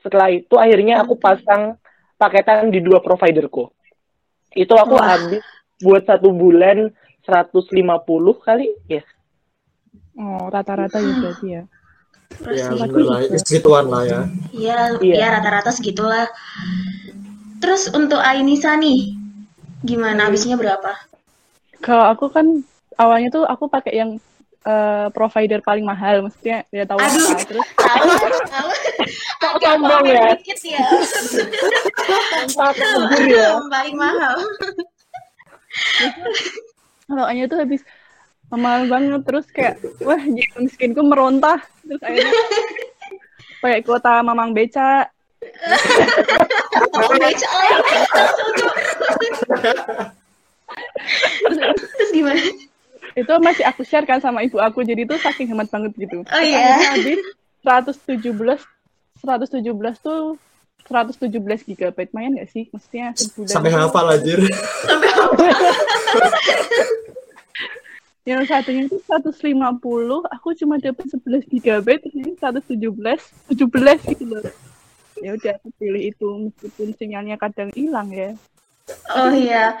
Setelah 0.00 0.28
itu 0.30 0.54
akhirnya 0.56 1.02
aku 1.02 1.18
pasang 1.18 1.76
paketan 2.22 2.70
di 2.70 2.78
dua 2.78 3.02
providerku. 3.02 3.66
Itu 4.54 4.78
aku 4.78 4.94
Wah. 4.94 5.18
habis 5.18 5.42
buat 5.82 6.06
satu 6.06 6.30
bulan 6.30 6.94
150 7.26 7.82
kali, 8.38 8.70
ya. 8.86 9.02
Oh, 10.14 10.46
rata-rata 10.46 11.02
ya 11.02 11.12
berarti 11.18 11.46
ya. 11.50 11.62
Terus 12.32 12.58
Ya, 12.62 12.68
bener 12.72 13.02
lah. 13.02 13.18
Segituan 13.42 13.86
lah 13.90 14.02
ya. 14.06 14.20
Iya, 14.54 14.78
Iya. 15.02 15.14
ya 15.18 15.26
rata-rata 15.40 15.74
segitulah. 15.74 16.30
Terus 17.58 17.90
untuk 17.90 18.18
Ainisa 18.22 18.78
nih, 18.78 19.14
gimana 19.82 20.30
habisnya 20.30 20.54
berapa? 20.54 20.94
Kalau 21.82 22.06
aku 22.06 22.30
kan 22.30 22.46
awalnya 22.98 23.30
tuh 23.34 23.44
aku 23.46 23.66
pakai 23.66 23.98
yang 23.98 24.10
eh, 24.62 25.06
provider 25.10 25.58
paling 25.60 25.82
mahal, 25.82 26.22
maksudnya 26.24 26.62
ya 26.70 26.86
tahu 26.86 26.98
Aduh. 26.98 27.18
lah. 27.18 27.38
Terus 27.42 27.68
Tahu, 27.76 28.10
tahu. 29.42 29.56
Sombong 29.62 30.04
ya. 30.06 30.26
dikit 30.38 30.60
ya. 30.62 30.86
Jujur 32.46 33.22
ya. 33.26 33.58
Paling 33.66 33.96
mahal. 33.98 34.36
awalnya 37.12 37.44
tuh 37.44 37.60
habis 37.60 37.82
mahal 38.52 38.84
banget 38.84 39.20
terus 39.24 39.48
kayak 39.48 39.80
wah 40.04 40.20
jiwa 40.20 40.56
miskinku 40.60 41.00
merontah 41.00 41.60
terus 41.84 42.00
akhirnya 42.04 42.32
pakai 43.64 43.80
kuota 43.80 44.20
mamang 44.20 44.52
beca 44.52 45.08
Oh, 46.92 47.12
beca 47.18 47.48
lagi. 47.50 47.98
Terus 51.50 52.10
gimana? 52.14 52.38
Itu 53.12 53.32
masih 53.44 53.64
aku 53.68 53.84
share 53.84 54.08
kan 54.08 54.20
sama 54.20 54.40
ibu 54.44 54.56
aku 54.56 54.80
jadi 54.84 55.04
tuh 55.04 55.20
saking 55.20 55.52
hemat 55.52 55.68
banget 55.68 55.92
gitu. 55.96 56.24
Oh 56.24 56.42
iya. 56.42 56.80
Akhirnya 56.80 56.88
habis 56.96 57.20
117 57.62 58.32
117 59.22 59.62
tuh 60.02 60.40
117 60.88 61.68
gigabyte. 61.68 62.10
Main 62.10 62.34
gak 62.40 62.50
sih? 62.50 62.66
Maksudnya 62.72 63.14
sebulan 63.14 63.52
Sampai 63.52 63.70
hafal 63.70 64.06
anjir. 64.18 64.38
yang 68.22 68.46
satunya 68.46 68.86
itu 68.86 69.02
150 69.02 69.34
aku 70.30 70.48
cuma 70.54 70.78
dapat 70.78 71.10
11 71.10 71.42
gigabyte 71.50 72.06
ini 72.14 72.38
117 72.38 72.78
17 72.78 74.10
gitu 74.14 74.24
loh. 74.30 74.42
Ya 75.22 75.34
udah 75.38 75.58
aku 75.58 75.70
pilih 75.78 76.02
itu 76.10 76.28
meskipun 76.50 76.94
sinyalnya 76.98 77.34
kadang 77.38 77.70
hilang 77.74 78.10
ya 78.14 78.34
Oh 79.18 79.30
iya. 79.30 79.78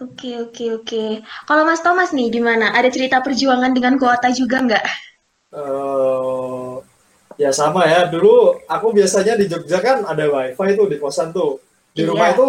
Oke, 0.00 0.30
oke, 0.40 0.64
oke. 0.80 1.04
Kalau 1.48 1.62
Mas 1.68 1.84
Thomas 1.84 2.10
nih 2.16 2.32
gimana? 2.32 2.72
Ada 2.72 2.88
cerita 2.88 3.16
perjuangan 3.20 3.72
dengan 3.76 3.94
kuota 4.00 4.28
juga 4.32 4.56
nggak? 4.64 4.84
Eh, 5.50 6.72
ya 7.42 7.50
sama 7.52 7.82
ya. 7.86 8.06
Dulu 8.08 8.64
aku 8.66 8.86
biasanya 8.96 9.34
di 9.40 9.46
Jogja 9.50 9.78
kan 9.82 10.06
ada 10.06 10.24
wifi 10.30 10.68
tuh 10.78 10.86
di 10.88 10.96
kosan 11.02 11.28
tuh. 11.34 11.60
Di 11.92 12.02
Iya. 12.06 12.10
rumah 12.10 12.28
itu 12.34 12.48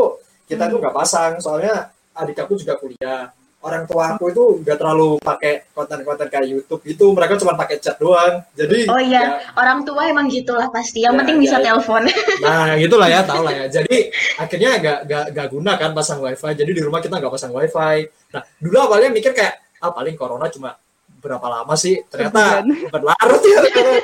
kita 0.50 0.64
tuh 0.72 0.78
nggak 0.80 0.96
pasang, 0.96 1.34
soalnya 1.44 1.90
adik 2.16 2.38
aku 2.44 2.54
juga 2.62 2.78
kuliah. 2.78 3.32
Orang 3.62 3.86
tua 3.86 4.18
aku 4.18 4.34
itu 4.34 4.44
nggak 4.66 4.74
terlalu 4.74 5.22
pakai 5.22 5.70
konten-konten 5.70 6.26
kayak 6.34 6.50
YouTube 6.50 6.82
gitu. 6.82 7.14
Mereka 7.14 7.38
cuma 7.38 7.54
pakai 7.54 7.78
chat 7.78 7.94
doang. 8.02 8.42
Jadi 8.58 8.90
Oh 8.90 8.98
ya, 8.98 9.06
iya, 9.06 9.24
orang 9.54 9.86
tua 9.86 10.10
emang 10.10 10.26
gitulah 10.26 10.66
pasti. 10.74 11.06
Yang 11.06 11.14
Ya, 11.14 11.20
penting 11.22 11.38
ya, 11.38 11.42
bisa 11.46 11.58
ya. 11.58 11.64
telepon. 11.70 12.02
nah 12.44 12.74
gitulah 12.74 13.06
ya, 13.06 13.22
tau 13.22 13.46
lah 13.46 13.54
ya. 13.54 13.66
Jadi 13.78 14.10
akhirnya 14.36 14.70
nggak 14.82 14.98
nggak 15.06 15.24
nggak 15.38 15.48
guna 15.54 15.72
kan 15.78 15.94
pasang 15.94 16.26
wifi. 16.26 16.52
Jadi 16.58 16.72
di 16.74 16.82
rumah 16.82 16.98
kita 17.00 17.22
nggak 17.22 17.34
pasang 17.38 17.54
wifi. 17.54 18.10
Nah 18.34 18.42
dulu 18.58 18.78
awalnya 18.82 19.14
mikir 19.14 19.30
kayak 19.30 19.62
ah 19.78 19.94
paling 19.94 20.18
corona 20.18 20.50
cuma 20.50 20.74
berapa 21.22 21.46
lama 21.46 21.74
sih? 21.78 22.02
Ternyata 22.10 22.66
berlarut 22.94 23.42
ya. 23.46 23.60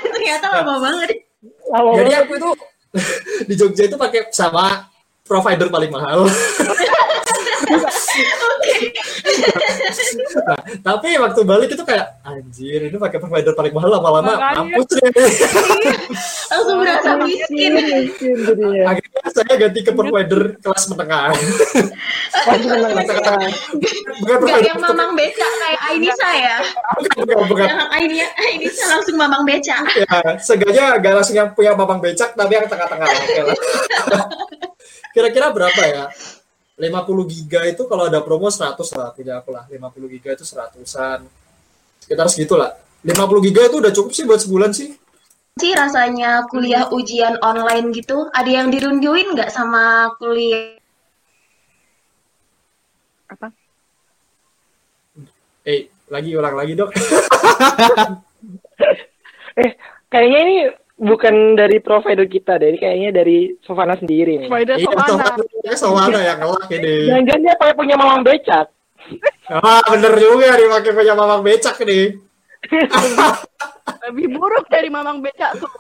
Ternyata 0.06 0.46
lama 0.54 0.74
banget. 0.86 1.10
Lama 1.74 1.90
Jadi 1.98 2.12
aku 2.14 2.32
itu 2.38 2.50
di 3.50 3.54
Jogja 3.58 3.90
itu 3.90 3.98
pakai 3.98 4.30
sama 4.30 4.86
provider 5.26 5.66
paling 5.68 5.90
mahal. 5.90 6.30
Nah, 10.48 10.60
tapi 10.84 11.18
waktu 11.18 11.42
balik 11.44 11.70
itu 11.74 11.84
kayak 11.84 12.22
anjir 12.24 12.90
ini 12.90 12.98
pakai 12.98 13.20
provider 13.20 13.54
paling 13.56 13.74
mahal 13.74 13.90
lama-lama 14.00 14.34
mampus 14.38 14.88
deh. 14.98 15.12
Langsung 16.48 16.78
berasa 16.82 17.10
miskin. 17.22 17.72
Miskin 17.76 18.36
jadinya. 18.44 18.84
Akhirnya 18.96 19.30
saya 19.32 19.54
ganti 19.58 19.80
ke 19.84 19.92
provider 19.92 20.42
kelas 20.62 20.84
menengah. 20.92 21.34
Bukan 24.18 24.38
provider 24.42 24.68
yang 24.68 24.82
mamang 24.82 25.12
beca 25.14 25.48
kayak 25.48 25.82
Ainisa 25.92 26.30
ya. 26.34 26.58
bukan, 26.98 27.24
bukan, 27.28 27.46
bukan. 27.52 27.66
Yang 27.68 27.82
Aini 27.94 28.18
Ainisa 28.24 28.84
langsung 28.90 29.16
mamang 29.20 29.44
beca. 29.44 29.78
Ya, 29.84 30.20
seenggaknya 30.42 30.86
gak 31.00 31.14
langsung 31.22 31.36
yang 31.36 31.50
punya 31.54 31.72
mamang 31.76 32.00
becak 32.00 32.34
tapi 32.34 32.52
yang 32.56 32.68
tengah-tengah. 32.70 33.08
Kira-kira 35.16 35.50
berapa 35.50 35.82
ya? 35.82 36.06
50 36.78 37.34
giga 37.34 37.66
itu 37.66 37.90
kalau 37.90 38.06
ada 38.06 38.22
promo 38.22 38.54
100 38.54 38.78
lah 38.94 39.10
punya 39.10 39.42
aku 39.42 39.50
lah 39.50 39.66
50 39.66 40.14
giga 40.14 40.30
itu 40.38 40.46
100an 40.46 41.26
sekitar 42.06 42.26
segitu 42.30 42.54
lah 42.54 42.78
50 43.02 43.46
giga 43.50 43.62
itu 43.66 43.76
udah 43.82 43.92
cukup 43.94 44.12
sih 44.14 44.24
buat 44.30 44.40
sebulan 44.42 44.72
sih 44.78 44.94
sih 45.58 45.74
rasanya 45.74 46.46
kuliah 46.54 46.86
ujian 46.94 47.42
online 47.42 47.90
gitu? 47.90 48.30
Ada 48.30 48.62
yang 48.62 48.68
dirunduin 48.70 49.34
nggak 49.34 49.50
sama 49.50 50.14
kuliah? 50.22 50.78
Apa? 53.26 53.50
eh 55.68 55.92
lagi 56.08 56.32
ulang 56.32 56.56
lagi 56.56 56.74
dok 56.80 56.94
Eh, 59.58 59.74
kayaknya 60.14 60.40
ini 60.46 60.56
bukan 60.98 61.34
dari 61.54 61.78
provider 61.78 62.26
kita 62.26 62.58
deh, 62.58 62.74
ini 62.74 62.78
kayaknya 62.78 63.10
dari 63.14 63.54
Sofana 63.62 63.94
sendiri 63.94 64.42
nih. 64.42 64.50
Spider 64.50 64.76
iya 64.76 64.90
Sovana. 64.90 65.08
Sovana 65.08 65.74
Sovana 65.78 66.20
yang 66.20 66.38
ngelak 66.38 66.68
ini 66.72 66.94
Jangan-jangan 67.06 67.42
dia 67.42 67.56
pakai 67.56 67.76
punya 67.76 67.96
mamang 67.96 68.22
becak. 68.22 68.68
ah 69.48 69.80
bener 69.88 70.14
juga 70.16 70.52
nih 70.52 70.68
pakai 70.70 70.92
punya 70.92 71.14
mamang 71.14 71.42
becak 71.42 71.78
nih 71.82 72.06
Lebih 74.04 74.28
buruk 74.34 74.68
dari 74.68 74.90
Mamang 74.90 75.24
Becak 75.24 75.56
tuh. 75.56 75.72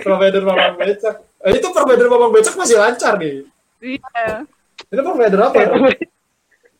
provider 0.00 0.40
mamang 0.40 0.76
becak 0.76 1.20
eh, 1.42 1.52
itu 1.52 1.68
provider 1.68 2.06
mamang 2.06 2.30
becak 2.30 2.54
masih 2.54 2.76
lancar 2.76 3.18
nih 3.18 3.44
Iya. 3.82 4.46
itu 4.86 5.00
provider 5.02 5.40
apa 5.42 5.60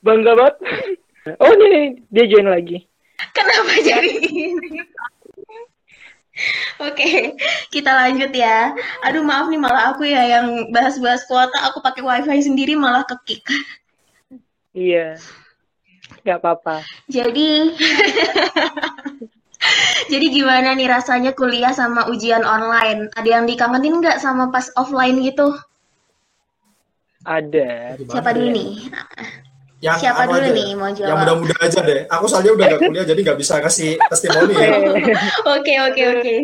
Bangga 0.00 0.32
banget. 0.32 0.56
Oh, 1.38 1.52
ini 1.52 2.02
dia 2.08 2.26
join 2.26 2.46
lagi. 2.46 2.82
Kenapa 3.30 3.70
jadi 3.78 4.10
gini? 4.18 4.82
Oke, 6.80 7.36
kita 7.68 7.92
lanjut 7.92 8.32
ya. 8.32 8.72
Aduh 9.04 9.20
maaf 9.20 9.52
nih 9.52 9.60
malah 9.60 9.92
aku 9.92 10.08
ya 10.08 10.40
yang 10.40 10.72
bahas-bahas 10.72 11.28
kuota, 11.28 11.54
aku 11.68 11.84
pakai 11.84 12.00
wifi 12.00 12.40
sendiri 12.40 12.72
malah 12.72 13.04
kekik. 13.04 13.44
Iya. 14.72 15.20
Gak 16.24 16.40
apa-apa. 16.40 16.80
Jadi, 17.10 17.76
jadi 20.12 20.26
gimana 20.32 20.72
nih 20.72 20.88
rasanya 20.88 21.36
kuliah 21.36 21.76
sama 21.76 22.08
ujian 22.08 22.46
online? 22.46 23.12
Ada 23.12 23.28
yang 23.28 23.44
dikangenin 23.44 24.00
nggak 24.00 24.22
sama 24.22 24.48
pas 24.48 24.72
offline 24.80 25.20
gitu? 25.20 25.52
Ada. 27.28 28.00
Siapa 28.08 28.34
dulu 28.34 28.48
nih? 28.50 28.70
Yang 29.82 29.98
Siapa 29.98 30.22
apa 30.22 30.30
dulu 30.30 30.38
aja? 30.40 30.50
nih 30.54 30.68
mau 30.72 30.86
yang 30.86 30.94
jawab? 30.94 31.16
muda-muda 31.18 31.54
aja 31.58 31.80
deh 31.82 32.00
aku 32.06 32.24
soalnya 32.24 32.52
udah 32.54 32.66
gak 32.68 32.80
kuliah 32.80 33.02
jadi 33.04 33.20
nggak 33.20 33.36
bisa 33.36 33.54
kasih 33.58 33.90
testimoni 34.10 34.54
ya 34.54 34.68
Oke 35.44 35.74
oke 35.82 36.02
oke. 36.14 36.34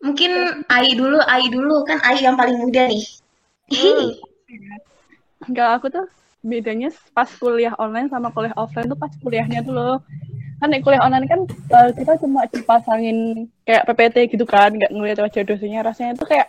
Mungkin 0.00 0.32
Ai 0.66 0.92
dulu, 0.92 1.16
Ai 1.24 1.48
dulu 1.48 1.80
kan 1.82 1.96
Ai 2.00 2.20
yang 2.20 2.36
paling 2.36 2.56
muda 2.58 2.84
nih. 2.84 3.04
Enggak, 5.44 5.70
aku 5.76 5.86
tuh 5.88 6.04
bedanya 6.40 6.88
pas 7.12 7.28
kuliah 7.30 7.72
online 7.76 8.08
sama 8.08 8.28
kuliah 8.28 8.52
offline 8.54 8.84
tuh 8.84 8.96
pas 8.96 9.12
kuliahnya 9.16 9.60
tuh 9.60 9.72
loh. 9.72 9.96
Kan 10.56 10.72
nih 10.72 10.80
kuliah 10.80 11.00
online 11.00 11.24
kan 11.24 11.40
eh, 11.48 11.90
kita 11.96 12.16
cuma 12.16 12.44
dipasangin 12.46 13.16
kayak 13.64 13.84
PPT 13.86 14.16
gitu 14.32 14.44
kan, 14.44 14.72
nggak 14.72 14.92
ngeliat 14.92 15.18
wajah 15.20 15.40
dosennya. 15.42 15.80
Rasanya 15.80 16.16
tuh 16.16 16.28
kayak 16.28 16.48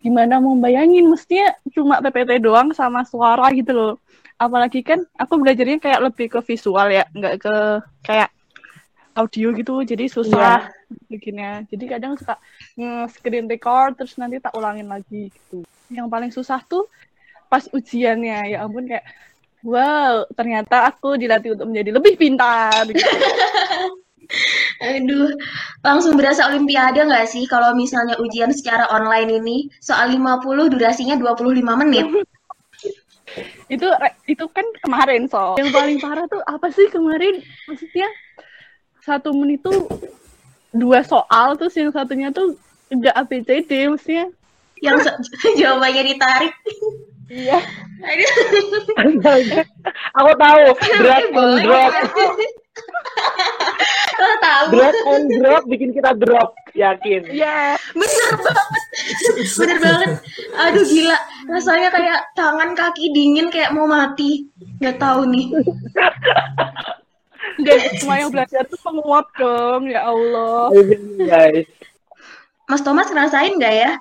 gimana 0.00 0.38
mau 0.38 0.54
bayangin, 0.56 1.08
mestinya 1.08 1.52
cuma 1.72 1.98
PPT 1.98 2.38
doang 2.42 2.70
sama 2.76 3.02
suara 3.02 3.48
gitu 3.52 3.72
loh. 3.72 3.94
Apalagi 4.36 4.84
kan 4.84 5.00
aku 5.16 5.40
belajarnya 5.40 5.80
kayak 5.80 6.00
lebih 6.12 6.26
ke 6.28 6.40
visual 6.44 6.86
ya, 6.92 7.04
nggak 7.16 7.34
ke 7.40 7.54
kayak 8.04 8.30
audio 9.16 9.48
gitu, 9.56 9.80
jadi 9.82 10.04
susah 10.12 10.68
bikinnya. 11.08 11.64
Jadi 11.72 11.84
kadang 11.88 12.20
suka 12.20 12.36
nge-screen 12.76 13.48
record 13.48 13.96
terus 13.96 14.14
nanti 14.20 14.36
tak 14.36 14.52
ulangin 14.52 14.86
lagi 14.92 15.32
gitu. 15.32 15.64
Yang 15.88 16.06
paling 16.12 16.30
susah 16.30 16.60
tuh 16.68 16.84
pas 17.48 17.64
ujiannya 17.72 18.52
ya 18.52 18.66
ampun 18.66 18.90
kayak 18.90 19.06
wow 19.62 20.26
ternyata 20.34 20.90
aku 20.90 21.14
dilatih 21.14 21.54
untuk 21.54 21.70
menjadi 21.70 21.90
lebih 21.94 22.14
pintar 22.18 22.84
gitu. 22.90 23.06
Aduh, 24.82 25.30
langsung 25.80 26.14
berasa 26.14 26.46
olimpiade 26.46 27.00
nggak 27.00 27.26
sih 27.26 27.46
kalau 27.46 27.72
misalnya 27.72 28.18
ujian 28.18 28.50
secara 28.50 28.86
online 28.90 29.40
ini 29.40 29.56
soal 29.78 30.10
50 30.10 30.68
durasinya 30.68 31.14
25 31.14 31.52
menit. 31.82 32.06
itu 33.66 33.82
itu 34.24 34.44
kan 34.54 34.62
kemarin 34.78 35.26
so 35.26 35.58
yang 35.58 35.74
paling 35.74 35.98
parah 35.98 36.22
tuh 36.30 36.38
apa 36.46 36.70
sih 36.70 36.86
kemarin 36.86 37.42
maksudnya 37.66 38.06
satu 39.02 39.34
menit 39.34 39.60
tuh 39.60 39.90
dua 40.70 41.02
soal 41.02 41.58
terus 41.58 41.74
yang 41.74 41.90
satunya 41.90 42.30
tuh 42.30 42.54
enggak 42.86 43.18
ABCD 43.18 43.90
maksudnya 43.90 44.30
Yang 44.78 45.10
se- 45.10 45.18
jawabannya 45.60 46.02
ditarik. 46.06 46.54
iya 47.26 47.58
Aduh, 48.06 48.30
Aku 50.14 50.32
tahu. 50.38 50.62
Boleh. 51.34 51.62
drop. 51.64 51.90
Lo 54.16 54.28
tahu? 54.40 54.64
Drag 54.72 54.96
and 55.12 55.26
drop 55.40 55.62
bikin 55.68 55.90
kita 55.92 56.10
drop. 56.16 56.56
Yakin. 56.76 57.22
iya 57.32 57.76
Bener 57.92 58.32
banget. 58.36 58.82
Bener 59.56 59.78
banget. 59.80 60.10
Aduh 60.56 60.84
gila. 60.84 61.18
Rasanya 61.52 61.88
kayak 61.92 62.20
tangan 62.36 62.70
kaki 62.76 63.12
dingin 63.12 63.48
kayak 63.52 63.72
mau 63.72 63.88
mati. 63.88 64.48
Nggak 64.80 64.96
tahu 65.00 65.28
nih. 65.28 65.46
dan 67.56 67.78
semua 67.96 68.20
yang 68.20 68.28
belajar 68.28 68.68
tuh 68.68 68.76
penguap 68.84 69.32
dong 69.40 69.88
ya 69.88 70.04
Allah 70.04 70.68
Guys. 71.16 71.64
Mas 72.68 72.82
Thomas 72.84 73.08
ngerasain 73.08 73.56
nggak 73.56 73.74
ya? 73.74 73.92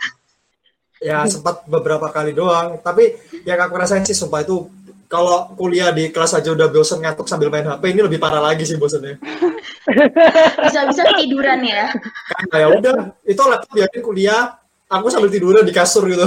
ya 1.03 1.21
sempat 1.27 1.67
beberapa 1.67 2.07
kali 2.09 2.31
doang 2.31 2.79
tapi 2.79 3.13
yang 3.43 3.59
aku 3.59 3.75
rasain 3.75 4.01
sih 4.07 4.15
sumpah 4.15 4.41
itu 4.41 4.65
kalau 5.05 5.53
kuliah 5.53 5.93
di 5.93 6.09
kelas 6.09 6.33
aja 6.33 6.49
udah 6.51 6.67
bosen 6.69 7.01
ngantuk 7.01 7.29
sambil 7.29 7.53
main 7.53 7.65
HP 7.65 7.93
ini 7.93 8.01
lebih 8.01 8.17
parah 8.17 8.41
lagi 8.41 8.65
sih 8.65 8.77
bosennya 8.77 9.21
Bisa-bisa 10.65 11.03
tiduran 11.13 11.61
ya. 11.61 11.93
kan 12.49 12.57
ya 12.57 12.67
udah 12.73 13.13
itu 13.21 13.41
laptop 13.45 13.71
biarin 13.73 14.01
kuliah 14.01 14.41
aku 14.89 15.07
sambil 15.13 15.29
tiduran 15.29 15.61
di 15.61 15.73
kasur 15.73 16.09
gitu 16.09 16.25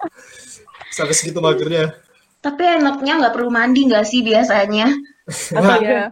sampai 0.96 1.14
segitu 1.14 1.38
magernya 1.42 1.94
Tapi 2.40 2.64
enaknya 2.64 3.20
nggak 3.20 3.34
perlu 3.36 3.52
mandi 3.52 3.84
nggak 3.84 4.06
sih 4.08 4.24
biasanya? 4.24 4.88
Nah, 5.54 5.78
ya 5.78 6.10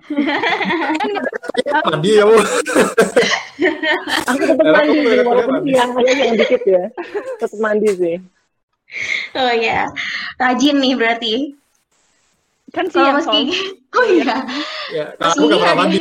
mandi 1.90 2.10
ya 2.14 2.22
Bu. 2.22 2.38
Aku 4.30 4.42
tetap 4.46 4.62
mandi 4.62 4.94
sih, 4.94 5.02
kuliah 5.02 5.24
walaupun 5.26 5.58
siang 5.66 5.90
aja 5.98 6.12
yang 6.14 6.36
dikit 6.38 6.62
ya. 6.62 6.84
Tetap 7.42 7.58
mandi 7.58 7.90
sih. 7.98 8.16
Oh 9.34 9.52
ya, 9.58 9.90
rajin 10.38 10.78
nih 10.78 10.94
berarti. 10.94 11.34
Kan 12.68 12.84
Kalau 12.88 12.92
siang 12.92 13.16
Mas 13.16 13.26
Gigi, 13.32 13.56
oh 13.96 14.04
iya. 14.04 14.36
ya 14.92 15.04
kalau 15.16 15.32
aku 15.32 15.42
nggak 15.48 15.60
pernah 15.64 15.76
mandi 15.78 15.96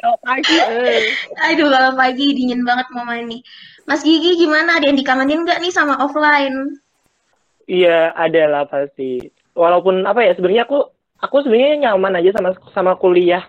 kalau 0.00 0.16
pagi 0.24 0.56
eh 0.56 1.12
Aduh, 1.52 1.68
kalau 1.68 1.90
pagi 1.92 2.26
dingin 2.32 2.64
banget 2.64 2.86
mau 2.92 3.04
mandi. 3.04 3.40
Mas 3.84 4.00
Gigi 4.00 4.36
gimana? 4.36 4.80
Ada 4.80 4.92
yang 4.92 4.98
dikangenin 4.98 5.44
nggak 5.44 5.60
nih 5.60 5.72
sama 5.72 5.96
offline? 6.00 6.76
Iya, 7.68 8.12
ada 8.16 8.42
lah 8.48 8.64
pasti. 8.64 9.20
Walaupun 9.52 10.04
apa 10.08 10.24
ya, 10.24 10.32
sebenarnya 10.36 10.64
aku 10.64 10.88
aku 11.20 11.36
sebenarnya 11.44 11.90
nyaman 11.90 12.16
aja 12.16 12.30
sama 12.36 12.50
sama 12.72 12.92
kuliah 12.96 13.44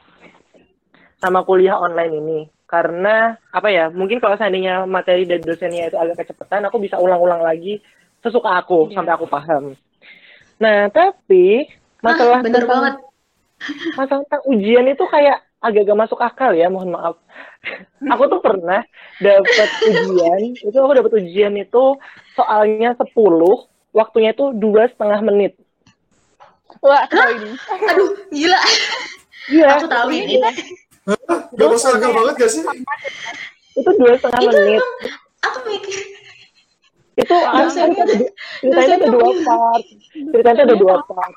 sama 1.22 1.46
kuliah 1.48 1.78
online 1.78 2.14
ini. 2.20 2.40
Karena 2.68 3.36
apa 3.52 3.68
ya, 3.68 3.92
mungkin 3.92 4.20
kalau 4.24 4.36
seandainya 4.40 4.88
materi 4.88 5.28
dari 5.28 5.44
dosennya 5.44 5.92
itu 5.92 5.98
agak 6.00 6.24
kecepatan, 6.24 6.68
aku 6.68 6.80
bisa 6.80 6.96
ulang-ulang 7.00 7.44
lagi 7.44 7.80
sesuka 8.24 8.60
aku 8.60 8.88
Iya. 8.92 8.96
sampai 9.00 9.14
aku 9.16 9.28
paham. 9.28 9.76
Nah, 10.62 10.94
tapi 10.94 11.66
masalah 12.00 12.40
ah, 12.40 12.44
bener 12.46 12.62
tentang- 12.62 12.70
banget. 12.70 12.94
masalah 13.94 14.22
tentang 14.26 14.44
ujian 14.48 14.86
itu 14.86 15.04
kayak 15.06 15.42
agak 15.58 15.86
gak 15.86 16.00
masuk 16.00 16.18
akal 16.18 16.54
ya, 16.54 16.70
mohon 16.70 16.94
maaf. 16.94 17.18
aku 18.04 18.24
tuh 18.26 18.42
pernah 18.42 18.82
dapat 19.18 19.70
ujian, 19.86 20.42
itu 20.58 20.74
aku 20.74 20.94
dapat 20.96 21.12
ujian 21.18 21.54
itu 21.54 21.98
soalnya 22.34 22.98
10, 22.98 23.14
waktunya 23.92 24.34
itu 24.34 24.50
dua 24.54 24.90
setengah 24.90 25.22
menit. 25.22 25.54
wah 26.80 27.06
tahu 27.06 27.30
ini 27.36 27.52
Aduh, 27.86 28.10
gila. 28.32 28.60
Iya. 29.52 29.68
Aku 29.78 29.86
tahu 29.86 30.10
ini. 30.10 30.38
Gak 31.52 31.68
masuk 31.68 31.98
akal 31.98 32.12
banget 32.14 32.34
gak 32.38 32.52
sih 32.52 32.62
itu 33.72 33.90
dua 33.98 34.14
setengah 34.16 34.40
Itu 34.40 34.50
menit 34.52 34.78
emang 34.78 34.94
aku 35.42 35.58
mikir 35.66 36.00
itu 37.20 37.36
ada 37.36 37.68
Dosennya- 37.68 38.08
ceritanya 38.64 38.96
ada 38.98 39.08
dua 39.12 39.30
part. 39.44 39.84
ceritanya 40.14 40.62
ada 40.64 40.76
dua 40.80 40.96
part. 41.04 41.34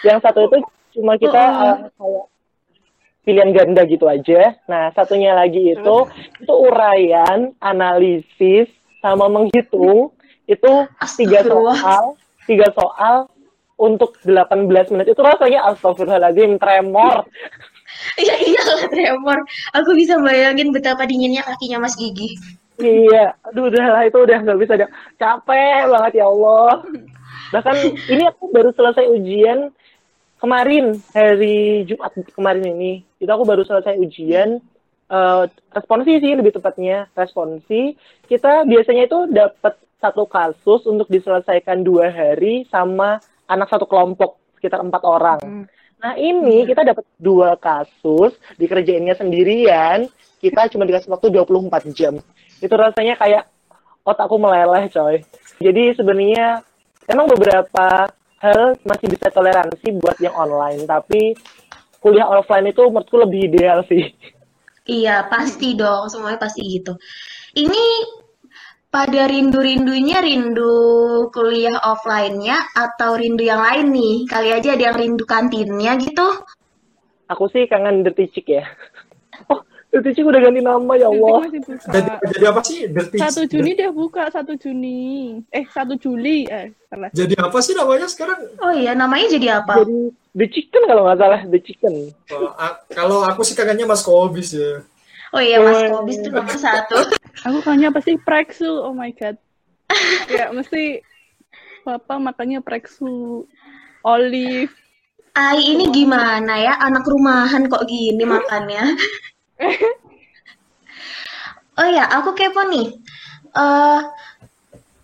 Yang 0.00 0.18
satu 0.24 0.38
itu 0.48 0.56
cuma 0.96 1.12
kita 1.20 1.42
eh, 1.44 1.76
kayak 1.92 2.24
pilihan 3.20 3.50
ganda 3.52 3.82
gitu 3.84 4.08
aja. 4.08 4.56
Nah 4.64 4.90
satunya 4.96 5.36
lagi 5.36 5.76
itu 5.76 5.96
itu 6.40 6.54
uraian 6.56 7.52
analisis 7.60 8.68
sama 9.04 9.28
menghitung. 9.28 10.10
Itu 10.48 10.88
tiga 11.20 11.44
soal 11.46 12.16
tiga 12.48 12.72
soal 12.74 13.28
untuk 13.80 14.16
18 14.24 14.92
menit. 14.92 15.12
Itu 15.12 15.20
rasanya 15.20 15.68
astagfirullahaladzim 15.72 16.56
tremor. 16.58 17.28
Iya 18.16 18.34
iya 18.40 18.62
tremor. 18.88 19.38
Aku 19.76 19.92
bisa 19.94 20.16
bayangin 20.20 20.72
betapa 20.72 21.04
dinginnya 21.04 21.44
kakinya 21.44 21.84
Mas 21.84 21.94
Gigi. 21.96 22.34
Iya, 22.80 23.36
aduh 23.44 23.68
udah 23.68 23.86
lah 23.92 24.02
itu 24.08 24.18
udah 24.18 24.38
nggak 24.40 24.58
bisa, 24.60 24.72
udah 24.80 24.90
capek 25.20 25.82
banget 25.86 26.12
ya 26.20 26.26
Allah. 26.26 26.72
Bahkan 27.52 27.76
ini 28.08 28.22
aku 28.30 28.44
baru 28.48 28.70
selesai 28.72 29.06
ujian 29.10 29.68
kemarin 30.40 30.96
hari 31.12 31.84
Jumat 31.84 32.16
kemarin 32.32 32.64
ini. 32.72 32.92
Itu 33.20 33.30
aku 33.30 33.44
baru 33.44 33.62
selesai 33.62 34.00
ujian 34.00 34.58
eh, 35.10 35.44
responsi 35.76 36.12
sih 36.18 36.32
lebih 36.32 36.56
tepatnya 36.56 37.10
responsi. 37.12 37.94
Kita 38.24 38.64
biasanya 38.64 39.02
itu 39.04 39.18
dapat 39.28 39.76
satu 40.00 40.24
kasus 40.24 40.88
untuk 40.88 41.12
diselesaikan 41.12 41.84
dua 41.84 42.08
hari 42.08 42.64
sama 42.72 43.20
anak 43.44 43.68
satu 43.68 43.84
kelompok 43.84 44.40
sekitar 44.56 44.80
empat 44.80 45.02
orang. 45.04 45.68
Nah 46.00 46.16
ini 46.16 46.64
kita 46.64 46.80
dapat 46.80 47.04
dua 47.20 47.60
kasus 47.60 48.32
dikerjainnya 48.56 49.12
sendirian. 49.12 50.08
Kita 50.40 50.72
cuma 50.72 50.88
dikasih 50.88 51.12
waktu 51.12 51.28
24 51.36 51.92
jam 51.92 52.16
itu 52.60 52.74
rasanya 52.76 53.16
kayak 53.16 53.48
otakku 54.06 54.36
meleleh 54.36 54.86
coy 54.92 55.20
jadi 55.60 55.96
sebenarnya 55.96 56.62
emang 57.08 57.26
beberapa 57.28 58.08
hal 58.40 58.76
masih 58.84 59.06
bisa 59.12 59.28
toleransi 59.32 60.00
buat 60.00 60.16
yang 60.20 60.32
online 60.32 60.84
tapi 60.88 61.36
kuliah 62.00 62.24
offline 62.28 62.68
itu 62.68 62.80
menurutku 62.88 63.20
lebih 63.20 63.52
ideal 63.52 63.84
sih 63.88 64.08
Iya 64.90 65.28
pasti 65.30 65.78
dong, 65.78 66.10
semuanya 66.10 66.40
pasti 66.40 66.66
gitu. 66.66 66.96
Ini 67.54 67.84
pada 68.90 69.30
rindu-rindunya 69.30 70.18
rindu 70.18 71.30
kuliah 71.30 71.78
offline-nya 71.78 72.58
atau 72.74 73.14
rindu 73.14 73.44
yang 73.44 73.62
lain 73.62 73.94
nih? 73.94 74.26
Kali 74.26 74.50
aja 74.50 74.74
ada 74.74 74.90
yang 74.90 74.96
rindu 74.98 75.22
kantinnya 75.28 75.94
gitu. 76.00 76.26
aku 77.30 77.46
sih 77.54 77.70
kangen 77.70 78.02
deticik 78.02 78.50
ya 78.50 78.66
oh 79.54 79.62
deticik 79.90 80.22
udah 80.22 80.38
ganti 80.38 80.62
nama 80.62 80.92
ya 80.94 81.10
Allah. 81.10 81.50
Jadi, 81.50 82.10
jadi 82.30 82.44
apa 82.46 82.60
sih? 82.62 82.86
Dirty 82.86 83.18
Satu 83.18 83.42
Juni 83.44 83.70
dia 83.74 83.90
buka 83.90 84.30
satu 84.30 84.54
Juni. 84.54 85.38
Eh 85.50 85.66
satu 85.66 85.98
Juli. 85.98 86.46
Eh 86.46 86.70
salah. 86.86 87.10
Jadi 87.10 87.34
apa 87.34 87.58
sih 87.58 87.74
namanya 87.74 88.06
sekarang? 88.06 88.38
Oh 88.62 88.70
iya, 88.70 88.94
namanya 88.94 89.26
jadi 89.34 89.62
apa? 89.62 89.82
jadi 89.82 89.98
the 90.30 90.46
chicken 90.46 90.86
kalau 90.86 91.02
nggak 91.10 91.18
salah 91.18 91.40
the 91.50 91.58
chicken 91.58 92.14
Oh, 92.30 92.54
a- 92.54 92.78
kalau 92.86 93.26
aku 93.26 93.42
sih 93.42 93.58
kangennya 93.58 93.82
Mas 93.82 94.06
Kobis 94.06 94.54
ya. 94.54 94.86
Oh 95.34 95.42
iya, 95.42 95.58
Mas 95.58 95.90
Oh. 95.90 96.00
Kobis 96.00 96.22
tuh 96.22 96.30
nomor 96.30 96.54
satu. 96.54 96.98
Aku 97.50 97.58
kayaknya 97.64 97.90
pasti 97.90 98.14
Prexu. 98.14 98.70
Oh 98.70 98.94
my 98.94 99.10
god. 99.14 99.34
ya 100.30 100.54
mesti 100.54 101.02
Papa 101.82 102.22
makannya 102.22 102.62
Prexu. 102.62 103.42
Olive. 104.06 104.70
Ai 105.34 105.62
ini 105.74 105.90
gimana 105.90 106.58
ya? 106.58 106.78
Anak 106.78 107.06
rumahan 107.06 107.66
kok 107.66 107.86
gini 107.86 108.22
makannya? 108.22 108.94
oh 111.80 111.88
ya, 111.88 112.04
aku 112.08 112.32
kepo 112.32 112.64
nih. 112.68 112.96
Eh, 113.50 114.00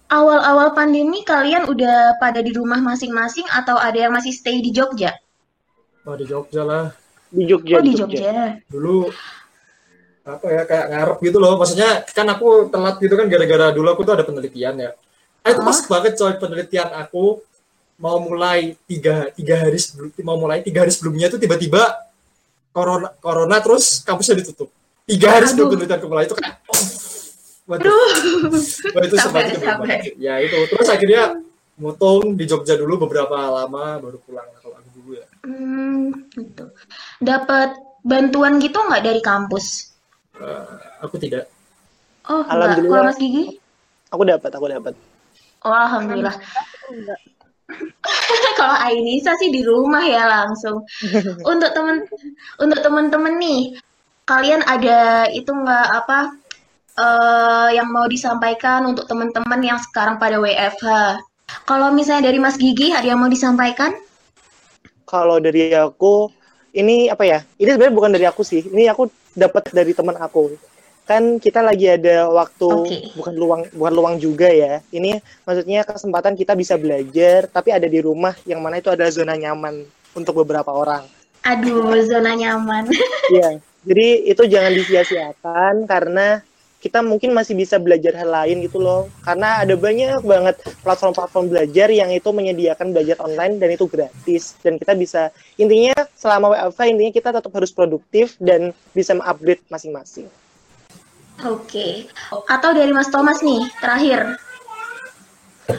awal-awal 0.06 0.70
pandemi 0.72 1.26
kalian 1.26 1.66
udah 1.66 2.14
pada 2.22 2.38
di 2.42 2.54
rumah 2.54 2.78
masing-masing 2.78 3.46
atau 3.50 3.74
ada 3.74 3.98
yang 3.98 4.14
masih 4.14 4.30
stay 4.30 4.62
di 4.62 4.70
Jogja? 4.70 5.14
Oh, 6.06 6.14
di 6.14 6.24
Jogja 6.26 6.62
lah. 6.62 6.94
di 7.26 7.42
Jogja 7.42 7.74
Oh 7.76 7.82
di 7.82 7.92
Jogja. 7.98 8.62
Dulu 8.70 9.10
apa 10.26 10.46
ya 10.50 10.62
kayak 10.66 10.86
ngarep 10.90 11.18
gitu 11.26 11.38
loh. 11.42 11.58
Maksudnya 11.58 12.06
kan 12.06 12.26
aku 12.30 12.70
telat 12.70 12.98
gitu 13.02 13.14
kan 13.18 13.26
gara-gara 13.26 13.74
dulu 13.74 13.88
aku 13.90 14.02
tuh 14.06 14.14
ada 14.14 14.24
penelitian 14.26 14.74
ya. 14.78 14.90
Ah, 15.46 15.54
itu 15.54 15.62
pas 15.62 15.78
banget 15.86 16.18
coy 16.18 16.34
penelitian 16.38 16.90
aku 16.90 17.42
mau 17.96 18.18
mulai 18.18 18.74
tiga 18.90 19.30
tiga 19.32 19.54
hari 19.62 19.78
sebelum 19.78 20.10
mau 20.26 20.36
mulai 20.38 20.60
tiga 20.60 20.84
hari 20.84 20.92
sebelumnya 20.92 21.30
tuh 21.30 21.38
tiba-tiba 21.38 21.86
corona 22.76 23.08
corona 23.16 23.56
terus 23.58 24.04
kampusnya 24.04 24.36
ditutup 24.36 24.68
tiga 25.08 25.32
hari 25.32 25.48
sebelum 25.48 25.72
penelitian 25.72 25.96
aku 25.96 26.06
mulai 26.06 26.28
itu 26.28 26.36
kan 26.36 26.44
oh, 26.68 26.82
waduh 27.66 27.88
Wah, 28.92 29.02
itu 29.02 29.16
Sampai- 29.16 29.56
sempat 29.56 29.88
ya 30.20 30.34
itu 30.38 30.56
terus 30.68 30.86
akhirnya 30.86 31.40
mutung 31.76 32.36
di 32.36 32.44
Jogja 32.44 32.76
dulu 32.76 33.08
beberapa 33.08 33.32
lama 33.32 33.96
baru 33.96 34.20
pulang 34.20 34.44
kalau 34.60 34.76
aku 34.76 34.88
dulu 34.94 35.10
ya 35.14 35.26
Hmm, 35.46 36.10
gitu. 36.34 36.74
Dapat 37.22 37.70
bantuan 38.02 38.58
gitu 38.58 38.74
nggak 38.74 38.98
dari 39.00 39.22
kampus? 39.22 39.94
Eh, 40.34 40.66
aku 40.98 41.16
tidak 41.16 41.46
Oh. 42.26 42.42
Alhamdulillah. 42.42 42.90
Kalau 42.90 43.06
Mas 43.06 43.16
Gigi? 43.16 43.44
aku 44.10 44.22
dapat 44.26 44.50
aku 44.50 44.66
dapat 44.66 44.94
Oh, 45.62 45.70
alhamdulillah. 45.70 46.34
Enggak. 46.90 47.18
Kalau 48.58 48.76
Ainisa 48.86 49.34
sih 49.36 49.50
di 49.50 49.66
rumah 49.66 50.02
ya 50.06 50.24
langsung. 50.24 50.86
Untuk 51.50 51.70
temen 51.74 52.06
untuk 52.62 52.80
temen-temen 52.80 53.34
nih, 53.36 53.76
kalian 54.24 54.62
ada 54.64 55.26
itu 55.34 55.50
nggak 55.50 55.88
apa 55.92 56.18
eh, 56.96 57.68
yang 57.76 57.90
mau 57.90 58.06
disampaikan 58.08 58.86
untuk 58.86 59.04
teman-teman 59.10 59.60
yang 59.60 59.78
sekarang 59.82 60.16
pada 60.16 60.38
WFH? 60.40 61.20
Kalau 61.66 61.90
misalnya 61.94 62.30
dari 62.32 62.38
Mas 62.42 62.58
Gigi 62.58 62.94
ada 62.94 63.06
yang 63.06 63.22
mau 63.22 63.30
disampaikan? 63.30 63.94
kalau 65.06 65.38
dari 65.38 65.70
aku 65.70 66.28
ini 66.74 67.08
apa 67.08 67.22
ya 67.24 67.38
ini 67.56 67.70
sebenarnya 67.72 67.94
bukan 67.94 68.10
dari 68.12 68.26
aku 68.26 68.42
sih 68.42 68.66
ini 68.66 68.90
aku 68.90 69.08
dapat 69.32 69.70
dari 69.70 69.94
teman 69.94 70.18
aku 70.18 70.52
kan 71.06 71.38
kita 71.38 71.62
lagi 71.62 71.86
ada 71.86 72.26
waktu 72.28 72.66
Oke. 72.66 72.96
bukan 73.14 73.34
luang 73.38 73.62
bukan 73.70 73.94
luang 73.94 74.16
juga 74.18 74.50
ya 74.50 74.82
ini 74.90 75.22
maksudnya 75.46 75.86
kesempatan 75.86 76.34
kita 76.34 76.58
bisa 76.58 76.74
belajar 76.74 77.46
tapi 77.46 77.70
ada 77.70 77.86
di 77.86 78.02
rumah 78.02 78.34
yang 78.42 78.58
mana 78.58 78.82
itu 78.82 78.90
adalah 78.90 79.14
zona 79.14 79.38
nyaman 79.38 79.86
untuk 80.18 80.42
beberapa 80.42 80.74
orang 80.74 81.06
Aduh, 81.46 81.94
zona 82.02 82.34
nyaman. 82.34 82.90
Iya, 83.34 83.58
jadi 83.82 84.06
itu 84.22 84.42
jangan 84.46 84.72
disia-siakan 84.74 85.74
karena 85.90 86.38
kita 86.78 87.02
mungkin 87.02 87.34
masih 87.34 87.58
bisa 87.58 87.74
belajar 87.82 88.14
hal 88.14 88.30
lain 88.30 88.62
gitu 88.62 88.78
loh. 88.78 89.10
Karena 89.26 89.66
ada 89.66 89.74
banyak 89.74 90.22
banget 90.22 90.62
platform-platform 90.86 91.50
belajar 91.50 91.90
yang 91.90 92.14
itu 92.14 92.30
menyediakan 92.30 92.94
belajar 92.94 93.18
online 93.18 93.58
dan 93.58 93.74
itu 93.74 93.90
gratis. 93.90 94.54
Dan 94.62 94.78
kita 94.78 94.94
bisa, 94.94 95.34
intinya 95.58 95.94
selama 96.14 96.54
WFH 96.54 96.80
intinya 96.86 97.12
kita 97.18 97.30
tetap 97.34 97.50
harus 97.50 97.74
produktif 97.74 98.38
dan 98.38 98.70
bisa 98.94 99.18
mengupgrade 99.18 99.66
masing-masing. 99.66 100.30
Oke. 101.44 102.08
Atau 102.48 102.70
dari 102.72 102.92
Mas 102.96 103.12
Thomas 103.12 103.44
nih, 103.44 103.68
terakhir. 103.76 104.40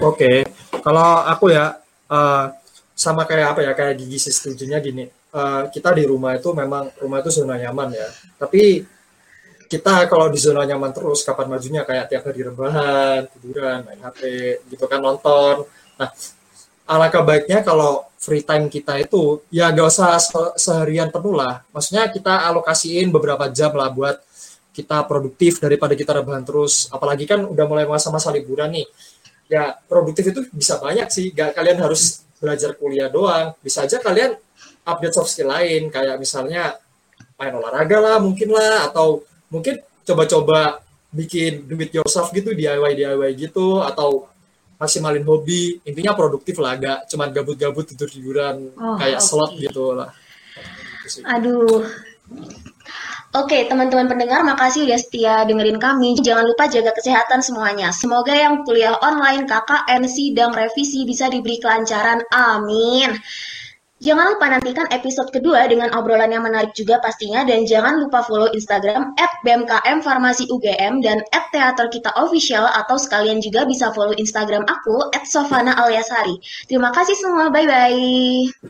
Oke, 0.04 0.46
kalau 0.84 1.24
aku 1.26 1.50
ya 1.50 1.80
eh, 2.12 2.46
sama 2.93 3.24
kayak 3.26 3.48
apa 3.56 3.60
ya 3.65 3.72
kayak 3.74 3.96
gigi 4.04 4.30
setujunya 4.30 4.78
gini. 4.84 5.06
eh, 5.10 5.63
kita 5.74 5.91
di 5.98 6.04
rumah 6.08 6.38
itu 6.38 6.50
memang 6.56 6.89
rumah 7.02 7.20
itu 7.24 7.30
zona 7.34 7.58
nyaman 7.58 7.89
ya. 7.93 8.08
Tapi 8.38 8.86
kita 9.67 10.08
kalau 10.08 10.32
di 10.32 10.39
zona 10.39 10.63
nyaman 10.63 10.96
terus 10.96 11.28
kapan 11.28 11.48
majunya 11.52 11.84
kayak 11.84 12.08
tiap 12.08 12.24
hari 12.28 12.41
rebahan, 12.48 13.28
tiduran, 13.36 13.84
main 13.84 14.00
HP, 14.00 14.22
gitu 14.72 14.88
kan 14.88 15.00
nonton. 15.04 15.67
Nah, 16.00 16.10
alangkah 16.88 17.24
baiknya 17.26 17.60
kalau 17.67 18.08
free 18.15 18.43
time 18.48 18.72
kita 18.72 18.96
itu 19.00 19.43
ya 19.52 19.67
gak 19.76 19.88
usah 19.91 20.15
se- 20.20 20.56
seharian 20.56 21.12
penuh 21.12 21.36
lah. 21.36 21.63
Maksudnya 21.76 22.08
kita 22.12 22.48
alokasiin 22.48 23.12
beberapa 23.12 23.52
jam 23.52 23.76
lah 23.76 23.91
buat 23.91 24.24
kita 24.78 25.02
produktif 25.10 25.58
daripada 25.58 25.98
kita 25.98 26.13
rebahan 26.13 26.46
terus. 26.46 26.86
Apalagi 26.94 27.26
kan 27.26 27.42
udah 27.50 27.66
mulai 27.66 27.90
masa-masa 27.90 28.30
liburan 28.30 28.70
nih 28.70 28.86
ya 29.48 29.74
produktif 29.88 30.28
itu 30.28 30.44
bisa 30.52 30.76
banyak 30.78 31.08
sih 31.08 31.32
gak 31.32 31.56
kalian 31.56 31.80
harus 31.80 32.20
belajar 32.36 32.76
kuliah 32.76 33.08
doang 33.08 33.56
bisa 33.63 33.88
aja 33.88 33.96
kalian 33.98 34.36
update 34.84 35.16
soft 35.16 35.32
skill 35.32 35.48
lain 35.48 35.88
kayak 35.88 36.20
misalnya 36.20 36.76
main 37.40 37.56
olahraga 37.56 37.96
lah 37.98 38.16
mungkin 38.20 38.52
lah 38.52 38.92
atau 38.92 39.24
mungkin 39.48 39.80
coba-coba 40.04 40.84
bikin 41.16 41.63
do 41.63 41.80
it 41.80 41.96
yourself 41.96 42.28
gitu 42.36 42.52
DIY 42.52 42.92
DIY 43.00 43.32
gitu 43.40 43.80
atau 43.80 44.28
maksimalin 44.76 45.24
hobi 45.24 45.80
intinya 45.88 46.12
produktif 46.12 46.60
lah 46.60 46.76
gak 46.76 47.08
cuman 47.08 47.32
gabut-gabut 47.32 47.88
tidur 47.88 48.12
tiduran 48.12 48.68
Oh, 48.76 49.00
kayak 49.00 49.24
oke. 49.24 49.28
slot 49.32 49.56
gitu 49.56 49.96
lah 49.96 50.12
Gitu. 51.08 51.24
Aduh. 51.24 51.88
Oke, 53.38 53.69
teman-teman 53.69 54.10
pendengar, 54.10 54.41
makasih 54.41 54.89
udah 54.89 54.97
setia 54.97 55.45
dengerin 55.45 55.78
kami. 55.78 56.17
Jangan 56.17 56.41
lupa 56.41 56.65
jaga 56.65 56.89
kesehatan 56.89 57.45
semuanya. 57.45 57.93
Semoga 57.93 58.34
yang 58.34 58.65
kuliah 58.65 58.97
online, 58.97 59.45
KKN, 59.45 60.10
sidang, 60.10 60.58
revisi 60.58 61.06
bisa 61.06 61.30
diberi 61.30 61.62
kelancaran. 61.62 62.26
Amin. 62.34 63.13
Jangan 64.02 64.34
lupa 64.34 64.50
nantikan 64.50 64.89
episode 64.89 65.30
kedua 65.30 65.69
dengan 65.69 65.93
obrolan 65.93 66.34
yang 66.34 66.45
menarik 66.50 66.73
juga 66.73 66.97
pastinya 66.97 67.45
dan 67.45 67.65
jangan 67.65 68.02
lupa 68.02 68.26
follow 68.26 68.50
Instagram 68.58 69.13
at 69.21 69.30
BMKM 69.45 70.02
Farmasi 70.02 70.50
UGM 70.50 71.06
dan 71.06 71.21
at 71.30 71.50
Teater 71.54 71.93
Kita 71.93 72.13
Official 72.17 72.65
atau 72.65 72.97
sekalian 72.97 73.38
juga 73.38 73.69
bisa 73.69 73.93
follow 73.93 74.17
Instagram 74.17 74.65
aku 74.65 75.13
at 75.13 75.30
Sofana. 75.30 75.78
Terima 76.65 76.89
kasih 76.89 77.17
semua, 77.17 77.54
bye-bye. 77.54 78.69